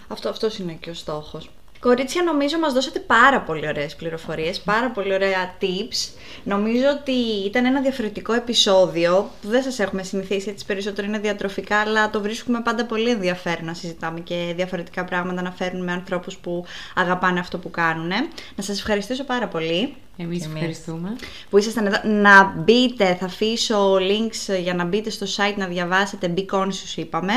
Αυτό 0.09 0.29
αυτός 0.29 0.59
είναι 0.59 0.73
και 0.81 0.91
ο 0.91 0.95
στόχος. 0.95 1.51
Κορίτσια, 1.83 2.23
νομίζω 2.23 2.59
μας 2.59 2.73
δώσατε 2.73 2.99
πάρα 2.99 3.41
πολύ 3.41 3.69
ωραίες 3.69 3.97
πληροφορίες, 3.97 4.61
πάρα 4.61 4.91
πολύ 4.91 5.15
ωραία 5.15 5.55
tips. 5.61 6.15
Νομίζω 6.45 6.85
ότι 7.01 7.13
ήταν 7.47 7.65
ένα 7.65 7.81
διαφορετικό 7.81 8.33
επεισόδιο 8.33 9.31
που 9.43 9.49
δεν 9.49 9.63
σας 9.63 9.79
έχουμε 9.79 10.03
συνηθίσει, 10.03 10.49
έτσι 10.51 10.67
περισσότερο 10.67 11.07
είναι 11.07 11.19
διατροφικά, 11.19 11.77
αλλά 11.79 12.11
το 12.11 12.21
βρίσκουμε 12.21 12.61
πάντα 12.61 12.85
πολύ 12.85 13.11
ενδιαφέρον 13.11 13.65
να 13.65 13.75
συζητάμε 13.75 14.21
και 14.21 14.53
διαφορετικά 14.57 15.05
πράγματα 15.05 15.43
να 15.43 15.51
φέρνουμε 15.51 15.85
με 15.85 15.93
ανθρώπους 15.93 16.37
που 16.37 16.65
αγαπάνε 16.95 17.41
αυτό 17.41 17.59
που 17.59 17.71
κάνουν. 17.71 18.09
Να 18.57 18.63
σας 18.63 18.79
ευχαριστήσω 18.79 19.25
πάρα 19.25 19.47
πολύ 19.49 19.95
Εμείς 20.17 20.47
ευχαριστούμε. 20.47 21.17
που 21.51 21.59
ήσασταν 21.59 21.87
εδώ. 21.87 21.97
Να 22.05 22.45
μπείτε, 22.57 23.17
θα 23.21 23.25
αφήσω 23.25 23.95
links 23.95 24.61
για 24.63 24.75
να 24.75 24.85
μπείτε 24.85 25.11
στο 25.11 25.27
site 25.37 25.57
να 25.57 25.67
διαβάσετε 25.67 26.35
Be 26.37 26.45
Conscious 26.57 26.97
είπαμε. 26.97 27.33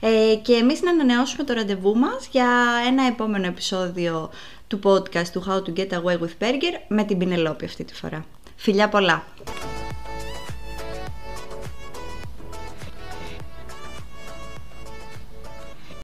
Ε, 0.00 0.34
και 0.42 0.52
εμείς 0.52 0.82
να 0.82 0.90
ανανεώσουμε 0.90 1.44
το 1.44 1.52
ραντεβού 1.52 1.96
μας 1.96 2.28
για 2.30 2.48
ένα 2.86 3.06
επόμενο 3.06 3.46
επεισόδιο 3.46 4.30
του 4.66 4.80
podcast 4.82 5.28
του 5.32 5.44
How 5.48 5.68
to 5.68 5.78
Get 5.78 5.88
Away 5.88 6.18
with 6.18 6.44
Burger 6.44 6.80
με 6.88 7.04
την 7.04 7.18
Πινελόπη 7.18 7.64
αυτή 7.64 7.84
τη 7.84 7.94
φορά. 7.94 8.24
Φιλιά 8.56 8.88
πολλά! 8.88 9.24